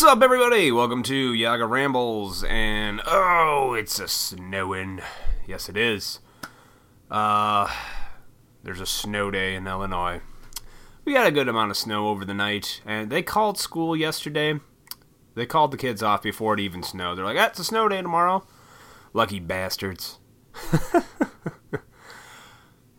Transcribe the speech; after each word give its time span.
What's 0.00 0.12
up, 0.12 0.22
everybody? 0.22 0.72
Welcome 0.72 1.02
to 1.02 1.34
Yaga 1.34 1.66
Rambles, 1.66 2.42
and 2.44 3.02
oh, 3.04 3.74
it's 3.74 4.00
a 4.00 4.08
snowing. 4.08 5.02
Yes, 5.46 5.68
it 5.68 5.76
is. 5.76 6.20
Uh, 7.10 7.70
there's 8.62 8.80
a 8.80 8.86
snow 8.86 9.30
day 9.30 9.54
in 9.54 9.66
Illinois. 9.66 10.22
We 11.04 11.12
got 11.12 11.26
a 11.26 11.30
good 11.30 11.48
amount 11.48 11.70
of 11.70 11.76
snow 11.76 12.08
over 12.08 12.24
the 12.24 12.32
night, 12.32 12.80
and 12.86 13.10
they 13.10 13.20
called 13.20 13.58
school 13.58 13.94
yesterday. 13.94 14.58
They 15.34 15.44
called 15.44 15.70
the 15.70 15.76
kids 15.76 16.02
off 16.02 16.22
before 16.22 16.54
it 16.54 16.60
even 16.60 16.82
snowed. 16.82 17.18
They're 17.18 17.24
like, 17.26 17.36
it's 17.36 17.58
a 17.58 17.64
snow 17.64 17.86
day 17.86 18.00
tomorrow. 18.00 18.46
Lucky 19.12 19.38
bastards. 19.38 20.16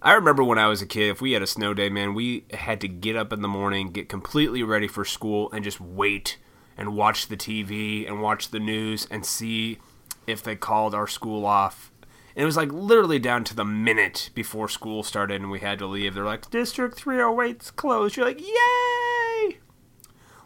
I 0.03 0.13
remember 0.13 0.43
when 0.43 0.59
I 0.59 0.67
was 0.67 0.83
a 0.83 0.87
kid, 0.87 1.09
if 1.09 1.19
we 1.19 1.31
had 1.31 1.41
a 1.41 1.47
snow 1.47 1.73
day, 1.73 1.89
man, 1.89 2.13
we 2.13 2.45
had 2.53 2.79
to 2.81 2.87
get 2.87 3.15
up 3.15 3.33
in 3.33 3.41
the 3.41 3.47
morning, 3.47 3.89
get 3.89 4.07
completely 4.07 4.61
ready 4.61 4.87
for 4.87 5.03
school, 5.03 5.51
and 5.51 5.63
just 5.63 5.81
wait 5.81 6.37
and 6.77 6.95
watch 6.95 7.27
the 7.27 7.37
TV 7.37 8.07
and 8.07 8.21
watch 8.21 8.49
the 8.49 8.59
news 8.59 9.07
and 9.11 9.25
see 9.25 9.79
if 10.27 10.43
they 10.43 10.55
called 10.55 10.95
our 10.95 11.07
school 11.07 11.45
off. 11.45 11.91
And 12.35 12.43
it 12.43 12.45
was 12.45 12.57
like 12.57 12.71
literally 12.71 13.19
down 13.19 13.43
to 13.45 13.55
the 13.55 13.65
minute 13.65 14.29
before 14.33 14.69
school 14.69 15.03
started 15.03 15.41
and 15.41 15.51
we 15.51 15.59
had 15.59 15.79
to 15.79 15.87
leave. 15.87 16.13
They're 16.13 16.23
like, 16.23 16.49
District 16.49 16.97
308's 16.97 17.71
closed. 17.71 18.15
You're 18.15 18.25
like, 18.25 18.39
yay! 18.39 19.59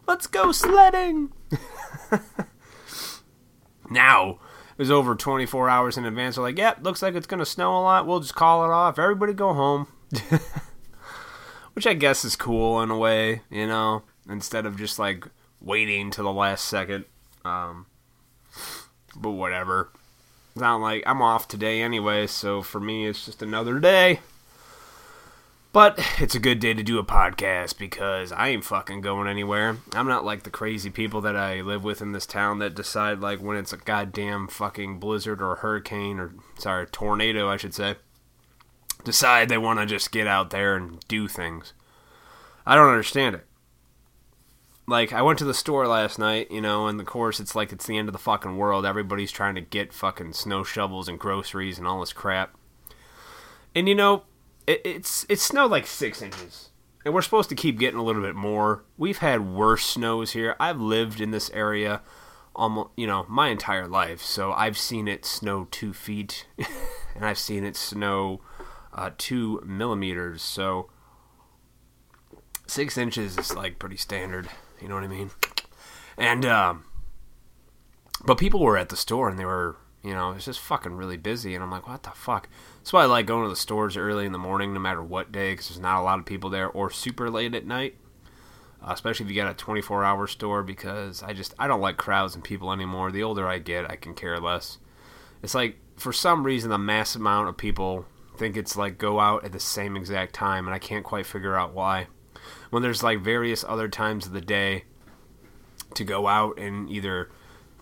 Let's 0.07 0.27
go 0.27 0.51
sledding! 0.51 1.31
now, 3.89 4.39
it 4.77 4.79
was 4.79 4.91
over 4.91 5.15
24 5.15 5.69
hours 5.69 5.97
in 5.97 6.05
advance. 6.05 6.35
They're 6.35 6.43
like, 6.43 6.57
yep, 6.57 6.77
yeah, 6.77 6.83
looks 6.83 7.01
like 7.01 7.15
it's 7.15 7.27
going 7.27 7.39
to 7.39 7.45
snow 7.45 7.77
a 7.77 7.81
lot. 7.81 8.05
We'll 8.07 8.19
just 8.19 8.35
call 8.35 8.65
it 8.65 8.73
off. 8.73 8.99
Everybody 8.99 9.33
go 9.33 9.53
home. 9.53 9.87
Which 11.73 11.87
I 11.87 11.93
guess 11.93 12.23
is 12.25 12.35
cool 12.35 12.81
in 12.81 12.89
a 12.89 12.97
way, 12.97 13.41
you 13.49 13.67
know, 13.67 14.03
instead 14.29 14.65
of 14.65 14.77
just 14.77 14.97
like 14.97 15.27
waiting 15.65 16.11
to 16.11 16.23
the 16.23 16.31
last 16.31 16.65
second. 16.65 17.05
Um, 17.43 17.87
but 19.15 19.31
whatever. 19.31 19.89
It's 20.53 20.61
not 20.61 20.79
like 20.79 21.03
I'm 21.05 21.21
off 21.21 21.47
today 21.47 21.81
anyway, 21.81 22.27
so 22.27 22.61
for 22.61 22.79
me 22.79 23.07
it's 23.07 23.25
just 23.25 23.41
another 23.41 23.79
day. 23.79 24.21
But 25.73 25.99
it's 26.19 26.35
a 26.35 26.39
good 26.39 26.59
day 26.59 26.73
to 26.73 26.83
do 26.83 26.99
a 26.99 27.03
podcast 27.03 27.77
because 27.77 28.31
I 28.31 28.47
ain't 28.47 28.63
fucking 28.63 29.01
going 29.01 29.27
anywhere. 29.27 29.75
I'm 29.91 30.07
not 30.07 30.23
like 30.23 30.43
the 30.43 30.49
crazy 30.49 30.89
people 30.89 31.19
that 31.21 31.35
I 31.35 31.59
live 31.59 31.83
with 31.83 32.01
in 32.01 32.13
this 32.13 32.25
town 32.25 32.59
that 32.59 32.75
decide 32.75 33.19
like 33.19 33.41
when 33.41 33.57
it's 33.57 33.73
a 33.73 33.77
goddamn 33.77 34.47
fucking 34.47 34.99
blizzard 34.99 35.41
or 35.41 35.57
hurricane 35.57 36.19
or 36.19 36.31
sorry, 36.57 36.85
tornado 36.87 37.49
I 37.49 37.57
should 37.57 37.73
say. 37.73 37.95
Decide 39.03 39.49
they 39.49 39.57
want 39.57 39.79
to 39.79 39.85
just 39.85 40.11
get 40.11 40.25
out 40.25 40.51
there 40.51 40.77
and 40.77 41.05
do 41.09 41.27
things. 41.27 41.73
I 42.65 42.75
don't 42.75 42.89
understand 42.89 43.35
it 43.35 43.45
like 44.87 45.13
I 45.13 45.21
went 45.21 45.39
to 45.39 45.45
the 45.45 45.53
store 45.53 45.87
last 45.87 46.19
night, 46.19 46.51
you 46.51 46.61
know, 46.61 46.87
and 46.87 46.99
of 46.99 47.05
course 47.07 47.39
it's 47.39 47.55
like 47.55 47.71
it's 47.71 47.87
the 47.87 47.97
end 47.97 48.07
of 48.07 48.13
the 48.13 48.19
fucking 48.19 48.57
world. 48.57 48.85
Everybody's 48.85 49.31
trying 49.31 49.55
to 49.55 49.61
get 49.61 49.93
fucking 49.93 50.33
snow 50.33 50.63
shovels 50.63 51.07
and 51.07 51.19
groceries 51.19 51.77
and 51.77 51.87
all 51.87 51.99
this 51.99 52.13
crap. 52.13 52.55
And 53.73 53.89
you 53.89 53.95
know, 53.95 54.23
it, 54.67 54.81
it's 54.85 55.25
it 55.27 55.39
snowed 55.39 55.71
like 55.71 55.87
six 55.87 56.21
inches, 56.21 56.69
and 57.03 57.13
we're 57.13 57.23
supposed 57.23 57.49
to 57.49 57.55
keep 57.55 57.79
getting 57.79 57.99
a 57.99 58.03
little 58.03 58.21
bit 58.21 58.35
more. 58.35 58.83
We've 58.97 59.17
had 59.17 59.53
worse 59.53 59.85
snows 59.85 60.31
here. 60.31 60.55
I've 60.59 60.79
lived 60.79 61.19
in 61.19 61.31
this 61.31 61.49
area 61.51 62.01
almost, 62.55 62.91
you 62.95 63.07
know, 63.07 63.25
my 63.27 63.49
entire 63.49 63.87
life, 63.87 64.21
so 64.21 64.53
I've 64.53 64.77
seen 64.77 65.07
it 65.07 65.25
snow 65.25 65.67
two 65.71 65.93
feet, 65.93 66.45
and 67.15 67.25
I've 67.25 67.39
seen 67.39 67.63
it 67.63 67.75
snow 67.75 68.39
uh, 68.93 69.09
two 69.17 69.61
millimeters. 69.65 70.43
So 70.43 70.89
six 72.67 72.97
inches 72.99 73.37
is 73.37 73.55
like 73.55 73.79
pretty 73.79 73.97
standard. 73.97 74.47
You 74.85 74.89
know 74.89 74.95
what 74.95 75.03
I 75.03 75.07
mean? 75.07 75.31
And 76.15 76.45
um, 76.45 76.83
but 78.23 78.37
people 78.37 78.59
were 78.59 78.77
at 78.77 78.89
the 78.89 78.95
store 78.95 79.27
and 79.27 79.39
they 79.39 79.43
were, 79.43 79.77
you 80.03 80.13
know, 80.13 80.33
it's 80.33 80.45
just 80.45 80.59
fucking 80.59 80.93
really 80.93 81.17
busy. 81.17 81.55
And 81.55 81.63
I'm 81.63 81.71
like, 81.71 81.87
what 81.87 82.03
the 82.03 82.11
fuck? 82.11 82.47
That's 82.77 82.93
why 82.93 83.01
I 83.01 83.05
like 83.07 83.25
going 83.25 83.45
to 83.45 83.49
the 83.49 83.55
stores 83.55 83.97
early 83.97 84.27
in 84.27 84.31
the 84.31 84.37
morning, 84.37 84.75
no 84.75 84.79
matter 84.79 85.01
what 85.01 85.31
day, 85.31 85.53
because 85.53 85.69
there's 85.69 85.79
not 85.79 85.99
a 85.99 86.03
lot 86.03 86.19
of 86.19 86.25
people 86.25 86.51
there, 86.51 86.69
or 86.69 86.91
super 86.91 87.31
late 87.31 87.55
at 87.55 87.65
night. 87.65 87.95
Uh, 88.79 88.91
especially 88.91 89.25
if 89.25 89.31
you 89.31 89.35
got 89.35 89.49
a 89.49 89.55
24 89.55 90.03
hour 90.03 90.27
store, 90.27 90.61
because 90.61 91.23
I 91.23 91.33
just 91.33 91.55
I 91.57 91.65
don't 91.65 91.81
like 91.81 91.97
crowds 91.97 92.35
and 92.35 92.43
people 92.43 92.71
anymore. 92.71 93.11
The 93.11 93.23
older 93.23 93.47
I 93.47 93.57
get, 93.57 93.89
I 93.89 93.95
can 93.95 94.13
care 94.13 94.39
less. 94.39 94.77
It's 95.41 95.55
like 95.55 95.77
for 95.95 96.13
some 96.13 96.43
reason 96.43 96.69
the 96.69 96.77
mass 96.77 97.15
amount 97.15 97.49
of 97.49 97.57
people 97.57 98.05
think 98.37 98.55
it's 98.55 98.77
like 98.77 98.99
go 98.99 99.19
out 99.19 99.45
at 99.45 99.51
the 99.51 99.59
same 99.59 99.95
exact 99.97 100.35
time, 100.35 100.67
and 100.67 100.75
I 100.75 100.79
can't 100.79 101.03
quite 101.03 101.25
figure 101.25 101.55
out 101.55 101.73
why 101.73 102.05
when 102.75 102.83
there's 102.83 103.01
like 103.01 103.21
various 103.21 103.63
other 103.63 103.87
times 103.87 104.25
of 104.25 104.33
the 104.33 104.41
day 104.41 104.83
to 105.93 106.03
go 106.03 106.27
out 106.27 106.59
and 106.59 106.89
either 106.89 107.29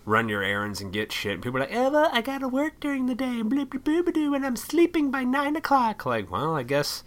run 0.05 0.29
your 0.29 0.43
errands 0.43 0.81
and 0.81 0.93
get 0.93 1.11
shit. 1.11 1.33
And 1.33 1.41
People 1.41 1.57
are 1.57 1.61
like, 1.61 1.71
Eva, 1.71 2.11
I 2.11 2.21
gotta 2.21 2.47
work 2.47 2.79
during 2.79 3.07
the 3.07 3.15
day, 3.15 3.41
blah, 3.41 3.65
blah, 3.65 3.79
blah, 3.79 4.03
blah, 4.03 4.33
and 4.35 4.45
I'm 4.45 4.55
sleeping 4.55 5.09
by 5.09 5.23
nine 5.23 5.55
o'clock. 5.55 6.05
Like, 6.05 6.29
well, 6.29 6.55
I 6.55 6.61
guess 6.61 7.03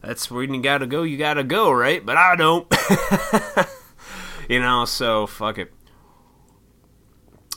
that's 0.00 0.30
when 0.30 0.54
you 0.54 0.62
gotta 0.62 0.86
go. 0.86 1.02
You 1.02 1.18
gotta 1.18 1.44
go, 1.44 1.70
right? 1.70 2.06
But 2.06 2.16
I 2.16 2.36
don't. 2.36 2.74
you 4.48 4.58
know, 4.58 4.86
so 4.86 5.26
fuck 5.26 5.58
it. 5.58 5.74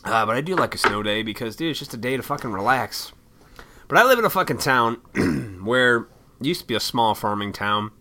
Uh, 0.03 0.25
but 0.25 0.35
I 0.35 0.41
do 0.41 0.57
like 0.57 0.75
a 0.75 0.78
snow 0.78 1.01
day 1.01 1.23
because, 1.23 1.56
dude, 1.56 1.69
it's 1.69 1.79
just 1.79 1.94
a 1.94 1.97
day 1.97 2.17
to 2.17 2.22
fucking 2.22 2.51
relax. 2.51 3.13
But 3.88 3.97
I 3.97 4.03
live 4.03 4.19
in 4.19 4.25
a 4.25 4.29
fucking 4.29 4.57
town 4.57 4.96
where 5.63 6.09
used 6.41 6.59
to 6.59 6.67
be 6.67 6.75
a 6.75 6.81
small 6.81 7.16
farming 7.16 7.53
town. 7.53 7.91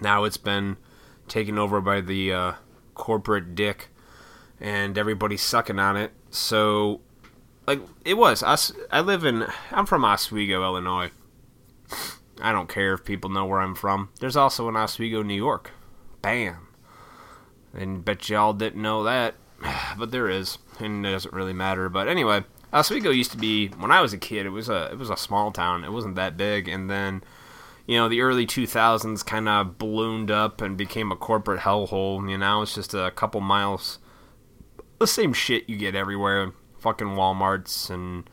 Now 0.00 0.24
it's 0.24 0.36
been 0.36 0.78
taken 1.28 1.58
over 1.58 1.80
by 1.80 2.00
the 2.00 2.32
uh, 2.32 2.52
corporate 2.94 3.54
dick, 3.54 3.88
and 4.60 4.96
everybody's 4.96 5.42
sucking 5.42 5.78
on 5.78 5.96
it. 5.96 6.12
So, 6.30 7.00
like, 7.66 7.80
it 8.04 8.14
was. 8.14 8.42
Os- 8.42 8.72
I 8.90 9.00
live 9.00 9.24
in. 9.24 9.46
I'm 9.70 9.86
from 9.86 10.04
Oswego, 10.04 10.62
Illinois. 10.62 11.10
I 12.40 12.52
don't 12.52 12.68
care 12.68 12.92
if 12.94 13.04
people 13.04 13.30
know 13.30 13.46
where 13.46 13.60
I'm 13.60 13.74
from. 13.74 14.10
There's 14.20 14.36
also 14.36 14.68
an 14.68 14.76
Oswego, 14.76 15.22
New 15.22 15.34
York. 15.34 15.70
Bam. 16.22 16.68
And 17.72 18.04
bet 18.04 18.28
y'all 18.28 18.52
didn't 18.52 18.82
know 18.82 19.04
that, 19.04 19.34
but 19.98 20.10
there 20.10 20.28
is, 20.28 20.58
and 20.78 21.04
it 21.06 21.10
doesn't 21.10 21.34
really 21.34 21.52
matter. 21.52 21.88
But 21.88 22.08
anyway, 22.08 22.44
Oswego 22.72 23.10
used 23.10 23.30
to 23.32 23.36
be 23.36 23.68
when 23.68 23.90
I 23.90 24.00
was 24.00 24.12
a 24.12 24.18
kid. 24.18 24.46
It 24.46 24.50
was 24.50 24.68
a 24.68 24.90
it 24.92 24.98
was 24.98 25.10
a 25.10 25.16
small 25.16 25.52
town. 25.52 25.84
It 25.84 25.92
wasn't 25.92 26.16
that 26.16 26.36
big, 26.36 26.68
and 26.68 26.90
then 26.90 27.22
you 27.86 27.96
know, 27.96 28.08
the 28.08 28.20
early 28.20 28.46
2000s 28.46 29.24
kind 29.24 29.48
of 29.48 29.78
ballooned 29.78 30.30
up 30.30 30.60
and 30.60 30.76
became 30.76 31.12
a 31.12 31.16
corporate 31.16 31.60
hellhole. 31.60 32.28
You 32.28 32.38
know, 32.38 32.62
it's 32.62 32.74
just 32.74 32.94
a 32.94 33.12
couple 33.12 33.40
miles, 33.40 33.98
the 34.98 35.06
same 35.06 35.32
shit 35.32 35.68
you 35.68 35.76
get 35.76 35.94
everywhere. 35.94 36.52
Fucking 36.78 37.08
Walmarts 37.08 37.90
and 37.90 38.28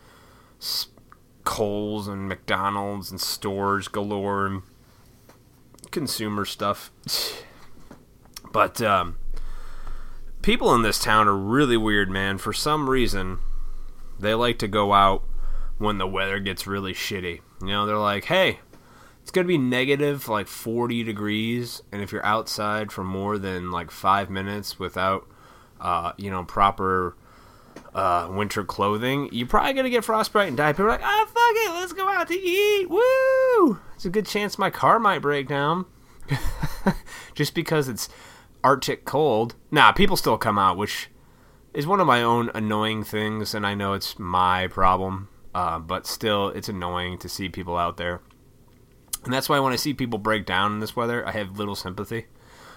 Kohl's 1.44 2.08
and 2.08 2.28
McDonald's 2.28 3.12
and 3.12 3.22
stores 3.22 3.88
galore 3.88 4.46
and 4.47 4.62
consumer 5.91 6.46
stuff. 6.46 6.91
But 8.52 8.84
um, 8.84 9.18
people 10.44 10.75
in 10.75 10.84
this 10.84 11.00
town 11.00 11.28
are 11.28 11.35
really 11.35 11.75
weird, 11.75 12.12
man. 12.12 12.38
For 12.38 12.53
some 12.53 12.88
reason, 12.88 13.40
they 14.20 14.35
like 14.35 14.59
to 14.59 14.68
go 14.68 14.94
out 14.94 15.24
when 15.80 15.97
the 15.97 16.06
weather 16.06 16.38
gets 16.38 16.68
really 16.68 16.94
shitty. 16.94 17.40
You 17.62 17.68
know, 17.68 17.88
they're 17.88 17.97
like, 17.97 18.25
hey, 18.25 18.59
it's 19.23 19.31
going 19.31 19.45
to 19.45 19.47
be 19.47 19.57
negative 19.57 20.28
like 20.28 20.47
40 20.47 21.03
degrees 21.03 21.81
and 21.94 22.01
if 22.01 22.11
you're 22.11 22.25
outside 22.25 22.91
for 22.91 23.06
more 23.06 23.38
than 23.38 23.72
like 23.72 23.89
five 23.89 24.29
minutes 24.29 24.78
without 24.78 25.25
uh, 25.79 26.11
you 26.17 26.29
know 26.29 26.44
proper 26.44 27.16
uh, 27.95 28.28
winter 28.29 28.66
clothing 28.66 29.29
you're 29.31 29.47
probably 29.47 29.72
going 29.73 29.85
to 29.85 29.90
get 29.90 30.03
frostbite 30.03 30.49
and 30.49 30.58
die. 30.58 30.73
People 30.73 30.85
are 30.85 30.90
like 30.90 31.02
oh 31.02 31.25
fuck 31.25 31.35
it 31.55 31.73
let's 31.79 31.93
go 31.93 32.09
out 32.09 32.28
to 32.28 32.37
eat. 32.37 32.90
Woo! 32.90 33.79
It's 33.96 34.05
a 34.05 34.09
good 34.09 34.25
chance 34.25 34.59
my 34.59 34.70
car 34.70 34.99
might 34.99 35.20
break 35.20 35.47
down. 35.47 35.85
Just 37.34 37.55
because 37.55 37.87
it's 37.87 38.09
arctic 38.61 39.05
cold. 39.05 39.55
Nah 39.72 39.93
people 39.93 40.17
still 40.17 40.37
come 40.37 40.59
out 40.59 40.78
which 40.78 41.09
is 41.73 41.87
one 41.87 42.02
of 42.02 42.08
my 42.08 42.22
own 42.22 42.52
annoying 42.53 43.03
things 43.03 43.55
and 43.55 43.66
i 43.66 43.73
know 43.73 43.93
it's 43.93 44.20
my 44.20 44.67
problem 44.67 45.28
uh, 45.55 45.79
but 45.79 46.05
still 46.05 46.49
it's 46.49 46.70
annoying 46.70 47.17
to 47.17 47.29
see 47.29 47.49
people 47.49 47.78
out 47.78 47.97
there 47.97 48.22
and 49.23 49.34
that's 49.34 49.47
why 49.47 49.59
when 49.59 49.73
I 49.73 49.78
see 49.78 49.93
people 49.93 50.20
break 50.20 50.46
down 50.46 50.73
in 50.73 50.79
this 50.79 50.96
weather, 50.96 51.25
I 51.28 51.31
have 51.31 51.58
little 51.58 51.75
sympathy. 51.75 52.25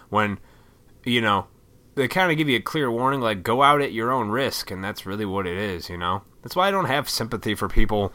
When, 0.08 0.38
you 1.04 1.20
know, 1.20 1.48
they 1.96 2.06
kind 2.08 2.30
of 2.30 2.38
give 2.38 2.48
you 2.48 2.58
a 2.58 2.62
clear 2.62 2.90
warning, 2.90 3.20
like, 3.20 3.42
go 3.42 3.62
out 3.62 3.82
at 3.82 3.92
your 3.92 4.12
own 4.12 4.28
risk. 4.28 4.70
And 4.70 4.82
that's 4.82 5.06
really 5.06 5.24
what 5.24 5.46
it 5.46 5.56
is, 5.56 5.88
you 5.88 5.96
know? 5.96 6.22
That's 6.42 6.54
why 6.54 6.68
I 6.68 6.70
don't 6.70 6.84
have 6.84 7.08
sympathy 7.08 7.54
for 7.54 7.68
people 7.68 8.12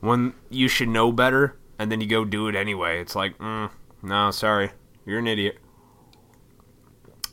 when 0.00 0.34
you 0.48 0.68
should 0.68 0.88
know 0.88 1.12
better 1.12 1.56
and 1.78 1.90
then 1.90 2.00
you 2.00 2.06
go 2.06 2.24
do 2.24 2.48
it 2.48 2.54
anyway. 2.54 3.00
It's 3.00 3.14
like, 3.14 3.36
mm, 3.38 3.70
no, 4.02 4.30
sorry. 4.30 4.70
You're 5.04 5.18
an 5.18 5.26
idiot. 5.26 5.58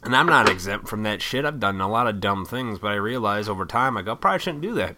And 0.03 0.15
I'm 0.15 0.25
not 0.25 0.49
exempt 0.49 0.89
from 0.89 1.03
that 1.03 1.21
shit. 1.21 1.45
I've 1.45 1.59
done 1.59 1.79
a 1.79 1.87
lot 1.87 2.07
of 2.07 2.19
dumb 2.19 2.45
things, 2.45 2.79
but 2.79 2.91
I 2.91 2.95
realize 2.95 3.47
over 3.47 3.65
time, 3.65 3.97
I 3.97 4.01
go, 4.01 4.15
probably 4.15 4.39
shouldn't 4.39 4.63
do 4.63 4.73
that. 4.75 4.95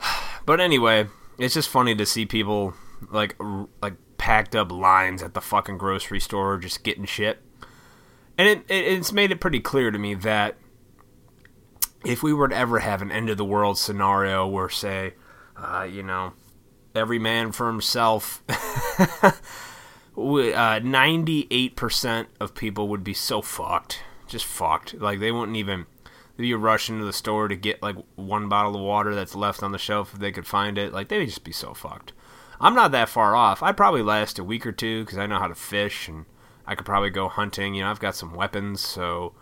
But 0.46 0.60
anyway, 0.60 1.08
it's 1.38 1.54
just 1.54 1.68
funny 1.68 1.96
to 1.96 2.06
see 2.06 2.24
people 2.24 2.74
like 3.10 3.34
like 3.82 3.94
packed 4.26 4.56
up 4.56 4.72
lines 4.72 5.22
at 5.22 5.34
the 5.34 5.40
fucking 5.40 5.78
grocery 5.78 6.18
store 6.18 6.58
just 6.58 6.82
getting 6.82 7.04
shit. 7.04 7.40
And 8.36 8.48
it, 8.48 8.58
it, 8.68 8.84
it's 8.84 9.12
made 9.12 9.30
it 9.30 9.40
pretty 9.40 9.60
clear 9.60 9.92
to 9.92 9.98
me 10.00 10.14
that 10.14 10.56
if 12.04 12.24
we 12.24 12.34
were 12.34 12.48
to 12.48 12.56
ever 12.56 12.80
have 12.80 13.02
an 13.02 13.12
end 13.12 13.30
of 13.30 13.36
the 13.36 13.44
world 13.44 13.78
scenario 13.78 14.44
where, 14.44 14.68
say, 14.68 15.14
uh, 15.56 15.86
you 15.88 16.02
know, 16.02 16.32
every 16.92 17.20
man 17.20 17.52
for 17.52 17.68
himself, 17.68 18.42
uh, 18.48 19.30
98% 20.16 22.26
of 22.40 22.52
people 22.52 22.88
would 22.88 23.04
be 23.04 23.14
so 23.14 23.40
fucked. 23.40 24.02
Just 24.26 24.44
fucked. 24.44 24.94
Like, 24.94 25.20
they 25.20 25.30
wouldn't 25.30 25.56
even. 25.56 25.86
They'd 26.36 26.42
be 26.42 26.54
rushing 26.54 26.98
to 26.98 27.04
the 27.04 27.12
store 27.12 27.46
to 27.46 27.54
get, 27.54 27.80
like, 27.80 27.94
one 28.16 28.48
bottle 28.48 28.74
of 28.74 28.80
water 28.80 29.14
that's 29.14 29.36
left 29.36 29.62
on 29.62 29.70
the 29.70 29.78
shelf 29.78 30.14
if 30.14 30.18
they 30.18 30.32
could 30.32 30.48
find 30.48 30.78
it. 30.78 30.92
Like, 30.92 31.06
they'd 31.06 31.26
just 31.26 31.44
be 31.44 31.52
so 31.52 31.74
fucked. 31.74 32.12
I'm 32.60 32.74
not 32.74 32.92
that 32.92 33.08
far 33.08 33.36
off. 33.36 33.62
I'd 33.62 33.76
probably 33.76 34.02
last 34.02 34.38
a 34.38 34.44
week 34.44 34.66
or 34.66 34.72
two 34.72 35.04
because 35.04 35.18
I 35.18 35.26
know 35.26 35.38
how 35.38 35.48
to 35.48 35.54
fish 35.54 36.08
and 36.08 36.24
I 36.66 36.74
could 36.74 36.86
probably 36.86 37.10
go 37.10 37.28
hunting. 37.28 37.74
You 37.74 37.82
know, 37.82 37.90
I've 37.90 38.00
got 38.00 38.14
some 38.14 38.34
weapons, 38.34 38.80
so 38.80 39.34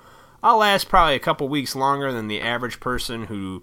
I'll 0.42 0.58
last 0.58 0.88
probably 0.88 1.14
a 1.14 1.20
couple 1.20 1.48
weeks 1.48 1.74
longer 1.76 2.12
than 2.12 2.28
the 2.28 2.40
average 2.40 2.80
person 2.80 3.26
who, 3.26 3.62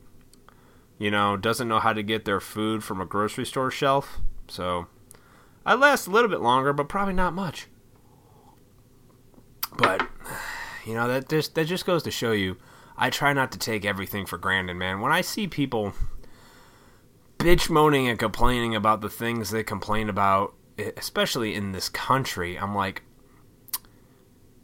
you 0.98 1.12
know, 1.12 1.38
doesn't 1.38 1.68
know 1.68 1.80
how 1.80 1.94
to 1.94 2.04
get 2.04 2.26
their 2.26 2.40
food 2.40 2.84
from 2.84 3.02
a 3.02 3.06
grocery 3.06 3.46
store 3.46 3.72
shelf. 3.72 4.20
So 4.48 4.88
I 5.66 5.76
last 5.76 6.08
a 6.08 6.12
little 6.12 6.30
bit 6.30 6.42
longer, 6.42 6.74
but 6.74 6.90
probably 6.90 7.14
not 7.14 7.34
much. 7.34 7.68
But 9.78 10.08
you 10.86 10.94
know 10.94 11.08
that 11.08 11.30
just 11.30 11.56
that 11.56 11.66
just 11.66 11.86
goes 11.86 12.04
to 12.04 12.12
show 12.12 12.32
you. 12.32 12.58
I 12.98 13.10
try 13.10 13.34
not 13.34 13.52
to 13.54 13.58
take 13.58 13.86
everything 13.86 14.26
for 14.26 14.38
granted, 14.38 14.76
man. 14.76 15.00
When 15.00 15.12
I 15.12 15.22
see 15.22 15.48
people 15.48 15.94
bitch 17.42 17.72
moaning 17.72 18.08
and 18.08 18.20
complaining 18.20 18.76
about 18.76 19.02
the 19.02 19.10
things 19.10 19.50
they 19.50 19.64
complain 19.64 20.10
about, 20.10 20.54
especially 20.96 21.56
in 21.56 21.72
this 21.72 21.90
country, 21.90 22.56
I'm 22.56 22.76
like, 22.76 23.02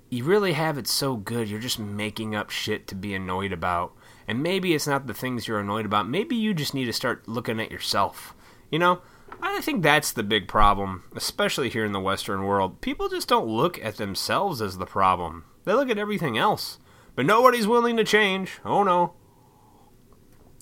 you 0.10 0.24
really 0.24 0.54
have 0.54 0.78
it 0.78 0.88
so 0.88 1.16
good. 1.16 1.50
You're 1.50 1.60
just 1.60 1.80
making 1.80 2.36
up 2.36 2.52
shit 2.52 2.88
to 2.88 2.96
be 2.96 3.16
annoyed 3.16 3.52
about. 3.52 3.94
And 4.28 4.44
maybe 4.44 4.76
it's 4.76 4.86
not 4.86 5.08
the 5.08 5.16
things 5.16 5.48
you're 5.48 5.60
annoyed 5.60 5.88
about. 5.88 6.08
Maybe 6.08 6.36
you 6.36 6.54
just 6.54 6.76
need 6.76 6.86
to 6.86 6.94
start 6.94 7.28
looking 7.28 7.60
at 7.60 7.72
yourself. 7.72 8.36
You 8.70 8.78
know, 8.78 9.02
I 9.42 9.60
think 9.62 9.82
that's 9.82 10.12
the 10.12 10.22
big 10.22 10.48
problem, 10.48 11.04
especially 11.16 11.70
here 11.70 11.84
in 11.84 11.94
the 11.94 12.00
Western 12.00 12.44
world. 12.44 12.80
People 12.82 13.10
just 13.10 13.28
don't 13.28 13.48
look 13.48 13.84
at 13.84 13.98
themselves 13.98 14.62
as 14.62 14.78
the 14.78 14.86
problem, 14.86 15.46
they 15.66 15.74
look 15.74 15.90
at 15.90 15.98
everything 15.98 16.38
else. 16.38 16.78
But 17.16 17.26
nobody's 17.26 17.68
willing 17.68 17.98
to 17.98 18.04
change. 18.04 18.60
Oh 18.64 18.84
no. 18.84 19.14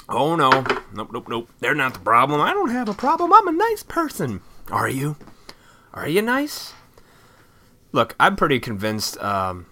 Oh 0.07 0.35
no. 0.35 0.49
Nope, 0.93 1.09
nope, 1.11 1.27
nope. 1.27 1.49
They're 1.59 1.75
not 1.75 1.93
the 1.93 1.99
problem. 1.99 2.41
I 2.41 2.53
don't 2.53 2.69
have 2.69 2.89
a 2.89 2.93
problem. 2.93 3.33
I'm 3.33 3.47
a 3.47 3.51
nice 3.51 3.83
person. 3.83 4.41
Are 4.71 4.89
you? 4.89 5.15
Are 5.93 6.07
you 6.07 6.21
nice? 6.21 6.73
Look, 7.91 8.15
I'm 8.19 8.35
pretty 8.35 8.59
convinced. 8.59 9.17
Um, 9.21 9.67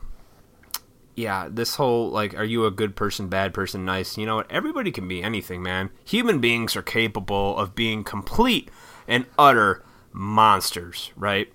yeah, 1.15 1.47
this 1.49 1.75
whole 1.75 2.09
like, 2.09 2.33
are 2.35 2.43
you 2.43 2.65
a 2.65 2.71
good 2.71 2.95
person, 2.95 3.27
bad 3.27 3.53
person, 3.53 3.85
nice? 3.85 4.17
You 4.17 4.25
know 4.25 4.37
what? 4.37 4.51
Everybody 4.51 4.91
can 4.91 5.07
be 5.07 5.21
anything, 5.21 5.61
man. 5.61 5.91
Human 6.05 6.39
beings 6.39 6.75
are 6.75 6.81
capable 6.81 7.57
of 7.57 7.75
being 7.75 8.03
complete 8.03 8.69
and 9.07 9.25
utter 9.37 9.83
monsters, 10.11 11.11
right? 11.15 11.51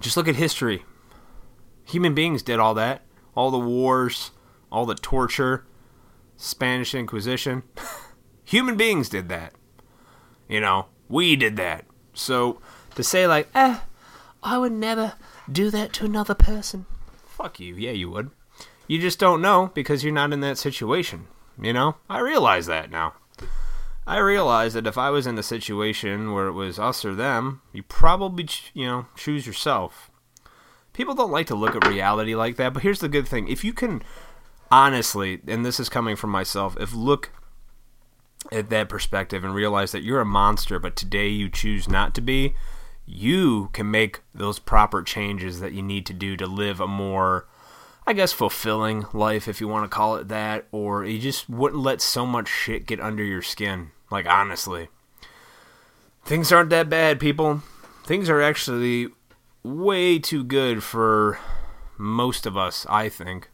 Just 0.00 0.16
look 0.16 0.28
at 0.28 0.36
history. 0.36 0.84
Human 1.84 2.14
beings 2.14 2.42
did 2.42 2.58
all 2.58 2.74
that. 2.74 3.02
All 3.34 3.50
the 3.50 3.58
wars, 3.58 4.30
all 4.72 4.86
the 4.86 4.94
torture, 4.94 5.64
Spanish 6.36 6.94
Inquisition. 6.94 7.62
Human 8.44 8.76
beings 8.76 9.08
did 9.08 9.28
that. 9.28 9.54
You 10.48 10.60
know, 10.60 10.86
we 11.08 11.36
did 11.36 11.56
that. 11.56 11.84
So 12.14 12.60
to 12.94 13.02
say 13.02 13.26
like, 13.26 13.48
eh, 13.54 13.80
I 14.42 14.58
would 14.58 14.72
never 14.72 15.14
do 15.50 15.70
that 15.70 15.92
to 15.94 16.04
another 16.04 16.34
person. 16.34 16.86
Fuck 17.26 17.60
you. 17.60 17.74
Yeah, 17.74 17.90
you 17.90 18.10
would. 18.10 18.30
You 18.86 19.00
just 19.00 19.18
don't 19.18 19.42
know 19.42 19.70
because 19.74 20.04
you're 20.04 20.12
not 20.12 20.32
in 20.32 20.40
that 20.40 20.58
situation. 20.58 21.26
You 21.60 21.72
know? 21.72 21.96
I 22.08 22.20
realize 22.20 22.66
that 22.66 22.90
now. 22.90 23.14
I 24.06 24.18
realize 24.18 24.74
that 24.74 24.86
if 24.86 24.96
I 24.96 25.10
was 25.10 25.26
in 25.26 25.36
a 25.36 25.42
situation 25.42 26.32
where 26.32 26.46
it 26.46 26.52
was 26.52 26.78
us 26.78 27.04
or 27.04 27.14
them, 27.14 27.62
you 27.72 27.82
probably, 27.82 28.46
you 28.72 28.86
know, 28.86 29.06
choose 29.16 29.46
yourself. 29.46 30.10
People 30.92 31.14
don't 31.14 31.32
like 31.32 31.48
to 31.48 31.56
look 31.56 31.74
at 31.74 31.86
reality 31.88 32.34
like 32.34 32.56
that, 32.56 32.72
but 32.72 32.84
here's 32.84 33.00
the 33.00 33.08
good 33.08 33.26
thing. 33.26 33.48
If 33.48 33.64
you 33.64 33.72
can 33.72 34.02
honestly, 34.70 35.40
and 35.46 35.64
this 35.64 35.80
is 35.80 35.88
coming 35.88 36.16
from 36.16 36.30
myself, 36.30 36.76
if 36.78 36.94
look 36.94 37.30
at 38.52 38.70
that 38.70 38.88
perspective 38.88 39.44
and 39.44 39.54
realize 39.54 39.92
that 39.92 40.02
you're 40.02 40.20
a 40.20 40.26
monster, 40.26 40.78
but 40.78 40.96
today 40.96 41.28
you 41.28 41.48
choose 41.48 41.88
not 41.88 42.14
to 42.14 42.20
be, 42.20 42.54
you 43.04 43.70
can 43.72 43.90
make 43.90 44.20
those 44.34 44.58
proper 44.58 45.02
changes 45.02 45.60
that 45.60 45.72
you 45.72 45.82
need 45.82 46.06
to 46.06 46.12
do 46.12 46.36
to 46.36 46.46
live 46.46 46.80
a 46.80 46.86
more 46.86 47.46
I 48.08 48.12
guess 48.12 48.32
fulfilling 48.32 49.06
life 49.12 49.48
if 49.48 49.60
you 49.60 49.66
want 49.66 49.90
to 49.90 49.94
call 49.94 50.14
it 50.16 50.28
that 50.28 50.66
or 50.70 51.04
you 51.04 51.18
just 51.18 51.50
wouldn't 51.50 51.82
let 51.82 52.00
so 52.00 52.24
much 52.24 52.46
shit 52.46 52.86
get 52.86 53.00
under 53.00 53.24
your 53.24 53.42
skin 53.42 53.90
like 54.12 54.26
honestly. 54.26 54.88
Things 56.24 56.52
aren't 56.52 56.70
that 56.70 56.88
bad 56.88 57.18
people. 57.18 57.62
Things 58.04 58.30
are 58.30 58.40
actually 58.40 59.08
way 59.64 60.20
too 60.20 60.44
good 60.44 60.84
for 60.84 61.40
most 61.98 62.46
of 62.46 62.56
us 62.56 62.86
I 62.88 63.08
think 63.08 63.50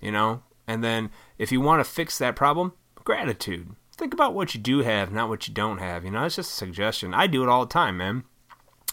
you 0.00 0.10
know 0.10 0.42
and 0.66 0.82
then 0.82 1.10
if 1.38 1.50
you 1.50 1.60
want 1.60 1.84
to 1.84 1.90
fix 1.90 2.18
that 2.18 2.36
problem 2.36 2.72
gratitude 3.04 3.74
think 3.96 4.14
about 4.14 4.34
what 4.34 4.54
you 4.54 4.60
do 4.60 4.78
have 4.80 5.12
not 5.12 5.28
what 5.28 5.46
you 5.46 5.54
don't 5.54 5.78
have 5.78 6.04
you 6.04 6.10
know 6.10 6.24
it's 6.24 6.36
just 6.36 6.50
a 6.50 6.54
suggestion 6.54 7.14
I 7.14 7.26
do 7.26 7.42
it 7.42 7.48
all 7.48 7.64
the 7.64 7.72
time 7.72 7.96
man 7.96 8.24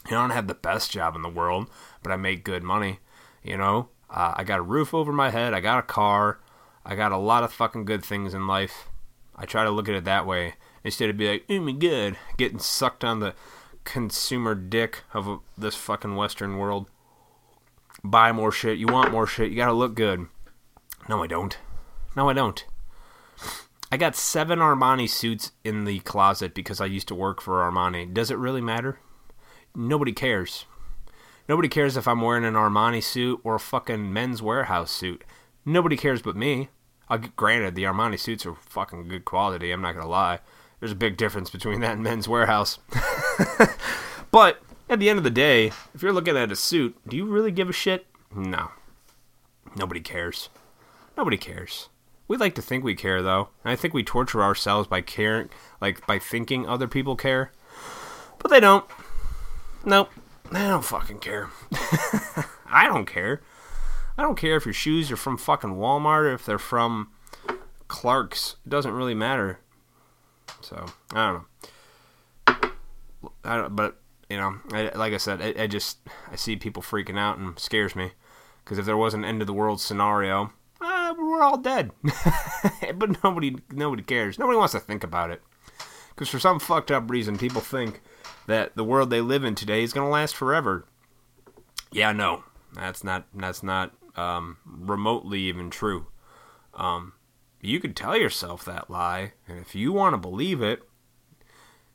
you 0.07 0.15
know, 0.15 0.19
I 0.19 0.23
don't 0.23 0.35
have 0.35 0.47
the 0.47 0.53
best 0.53 0.91
job 0.91 1.15
in 1.15 1.21
the 1.21 1.29
world, 1.29 1.69
but 2.01 2.11
I 2.11 2.15
make 2.15 2.43
good 2.43 2.63
money. 2.63 2.99
You 3.43 3.57
know, 3.57 3.89
uh, 4.09 4.33
I 4.35 4.43
got 4.43 4.59
a 4.59 4.63
roof 4.63 4.93
over 4.93 5.11
my 5.11 5.29
head. 5.29 5.53
I 5.53 5.59
got 5.59 5.79
a 5.79 5.83
car. 5.83 6.39
I 6.85 6.95
got 6.95 7.11
a 7.11 7.17
lot 7.17 7.43
of 7.43 7.51
fucking 7.51 7.85
good 7.85 8.05
things 8.05 8.33
in 8.33 8.47
life. 8.47 8.87
I 9.35 9.45
try 9.45 9.63
to 9.63 9.69
look 9.69 9.89
at 9.89 9.95
it 9.95 10.05
that 10.05 10.25
way 10.25 10.53
instead 10.83 11.09
of 11.09 11.17
be 11.17 11.29
like, 11.29 11.45
"Oh 11.49 11.59
my 11.59 11.73
god," 11.73 12.17
getting 12.37 12.59
sucked 12.59 13.03
on 13.03 13.19
the 13.19 13.35
consumer 13.83 14.55
dick 14.55 15.03
of 15.13 15.41
this 15.57 15.75
fucking 15.75 16.15
Western 16.15 16.57
world. 16.57 16.87
Buy 18.03 18.31
more 18.31 18.51
shit. 18.51 18.77
You 18.77 18.87
want 18.87 19.11
more 19.11 19.27
shit. 19.27 19.49
You 19.49 19.57
gotta 19.57 19.73
look 19.73 19.95
good. 19.95 20.27
No, 21.09 21.23
I 21.23 21.27
don't. 21.27 21.57
No, 22.15 22.29
I 22.29 22.33
don't. 22.33 22.65
I 23.91 23.97
got 23.97 24.15
seven 24.15 24.59
Armani 24.59 25.09
suits 25.09 25.51
in 25.63 25.85
the 25.85 25.99
closet 25.99 26.53
because 26.53 26.81
I 26.81 26.85
used 26.85 27.07
to 27.07 27.15
work 27.15 27.41
for 27.41 27.61
Armani. 27.61 28.13
Does 28.13 28.29
it 28.29 28.37
really 28.37 28.61
matter? 28.61 28.99
nobody 29.77 30.11
cares. 30.11 30.65
Nobody 31.47 31.69
cares 31.69 31.95
if 31.95 32.07
I'm 32.07 32.21
wearing 32.21 32.43
an 32.43 32.55
Armani 32.55 33.01
suit 33.01 33.39
or 33.43 33.55
a 33.55 33.59
fucking 33.59 34.11
Men's 34.11 34.41
Wearhouse 34.41 34.89
suit. 34.89 35.23
Nobody 35.63 35.95
cares 35.95 36.21
but 36.21 36.35
me. 36.35 36.69
I'll 37.07 37.19
granted, 37.19 37.75
the 37.75 37.83
Armani 37.83 38.19
suits 38.19 38.45
are 38.45 38.55
fucking 38.55 39.07
good 39.07 39.23
quality. 39.23 39.71
I'm 39.71 39.81
not 39.81 39.95
gonna 39.95 40.09
lie. 40.09 40.39
There's 40.79 40.91
a 40.91 40.95
big 40.95 41.15
difference 41.15 41.49
between 41.49 41.79
that 41.81 41.93
and 41.93 42.03
Men's 42.03 42.27
Wearhouse. 42.27 42.79
but 44.31 44.61
at 44.89 44.99
the 44.99 45.09
end 45.09 45.17
of 45.17 45.23
the 45.23 45.29
day, 45.29 45.67
if 45.93 46.01
you're 46.01 46.11
looking 46.11 46.35
at 46.35 46.51
a 46.51 46.55
suit, 46.55 46.97
do 47.07 47.15
you 47.15 47.25
really 47.25 47.51
give 47.51 47.69
a 47.69 47.73
shit? 47.73 48.07
No. 48.35 48.71
Nobody 49.75 50.01
cares. 50.01 50.49
Nobody 51.17 51.37
cares. 51.37 51.89
We 52.27 52.37
like 52.37 52.55
to 52.55 52.61
think 52.61 52.83
we 52.83 52.93
care 52.93 53.21
though, 53.21 53.49
and 53.63 53.71
I 53.71 53.75
think 53.75 53.93
we 53.93 54.03
torture 54.03 54.43
ourselves 54.43 54.87
by 54.87 55.01
caring, 55.01 55.49
like 55.81 56.05
by 56.05 56.19
thinking 56.19 56.67
other 56.67 56.87
people 56.87 57.15
care, 57.15 57.51
but 58.37 58.51
they 58.51 58.59
don't. 58.59 58.85
Nope. 59.83 60.11
they 60.51 60.59
don't 60.59 60.85
fucking 60.85 61.19
care. 61.19 61.49
I 62.69 62.85
don't 62.85 63.05
care. 63.05 63.41
I 64.17 64.23
don't 64.23 64.37
care 64.37 64.57
if 64.57 64.65
your 64.65 64.73
shoes 64.73 65.11
are 65.11 65.17
from 65.17 65.37
fucking 65.37 65.75
Walmart 65.75 66.23
or 66.23 66.33
if 66.33 66.45
they're 66.45 66.59
from 66.59 67.11
Clark's. 67.87 68.57
It 68.65 68.69
doesn't 68.69 68.93
really 68.93 69.13
matter. 69.15 69.59
So 70.61 70.85
I 71.13 71.31
don't 71.31 71.43
know. 72.47 72.69
I 73.43 73.57
don't, 73.57 73.75
but 73.75 73.97
you 74.29 74.37
know, 74.37 74.57
I, 74.73 74.89
like 74.95 75.13
I 75.13 75.17
said, 75.17 75.41
I, 75.41 75.63
I, 75.63 75.67
just 75.67 75.99
I 76.29 76.35
see 76.35 76.57
people 76.57 76.83
freaking 76.83 77.17
out 77.17 77.37
and 77.37 77.57
scares 77.57 77.95
me 77.95 78.11
because 78.63 78.77
if 78.77 78.85
there 78.85 78.97
was 78.97 79.13
an 79.13 79.23
end 79.23 79.41
of 79.41 79.47
the 79.47 79.53
world 79.53 79.79
scenario, 79.79 80.51
we're 81.37 81.43
all 81.43 81.57
dead. 81.57 81.91
but 82.95 83.23
nobody 83.23 83.55
nobody 83.71 84.03
cares. 84.03 84.39
Nobody 84.39 84.57
wants 84.57 84.73
to 84.73 84.79
think 84.79 85.03
about 85.03 85.31
it 85.31 85.41
because 86.09 86.29
for 86.29 86.39
some 86.39 86.59
fucked 86.59 86.91
up 86.91 87.09
reason, 87.11 87.37
people 87.37 87.61
think 87.61 88.01
that 88.47 88.75
the 88.75 88.83
world 88.83 89.09
they 89.09 89.21
live 89.21 89.43
in 89.43 89.53
today 89.53 89.83
is 89.83 89.93
going 89.93 90.07
to 90.07 90.11
last 90.11 90.35
forever. 90.35 90.85
Yeah, 91.91 92.11
no, 92.11 92.43
that's 92.73 93.03
not 93.03 93.27
that's 93.35 93.61
not 93.61 93.93
um, 94.15 94.57
remotely 94.65 95.41
even 95.41 95.69
true. 95.69 96.07
Um, 96.73 97.13
you 97.61 97.79
could 97.79 97.95
tell 97.95 98.17
yourself 98.17 98.65
that 98.65 98.89
lie, 98.89 99.33
and 99.47 99.59
if 99.59 99.75
you 99.75 99.93
want 99.93 100.13
to 100.13 100.17
believe 100.17 100.61
it, 100.61 100.81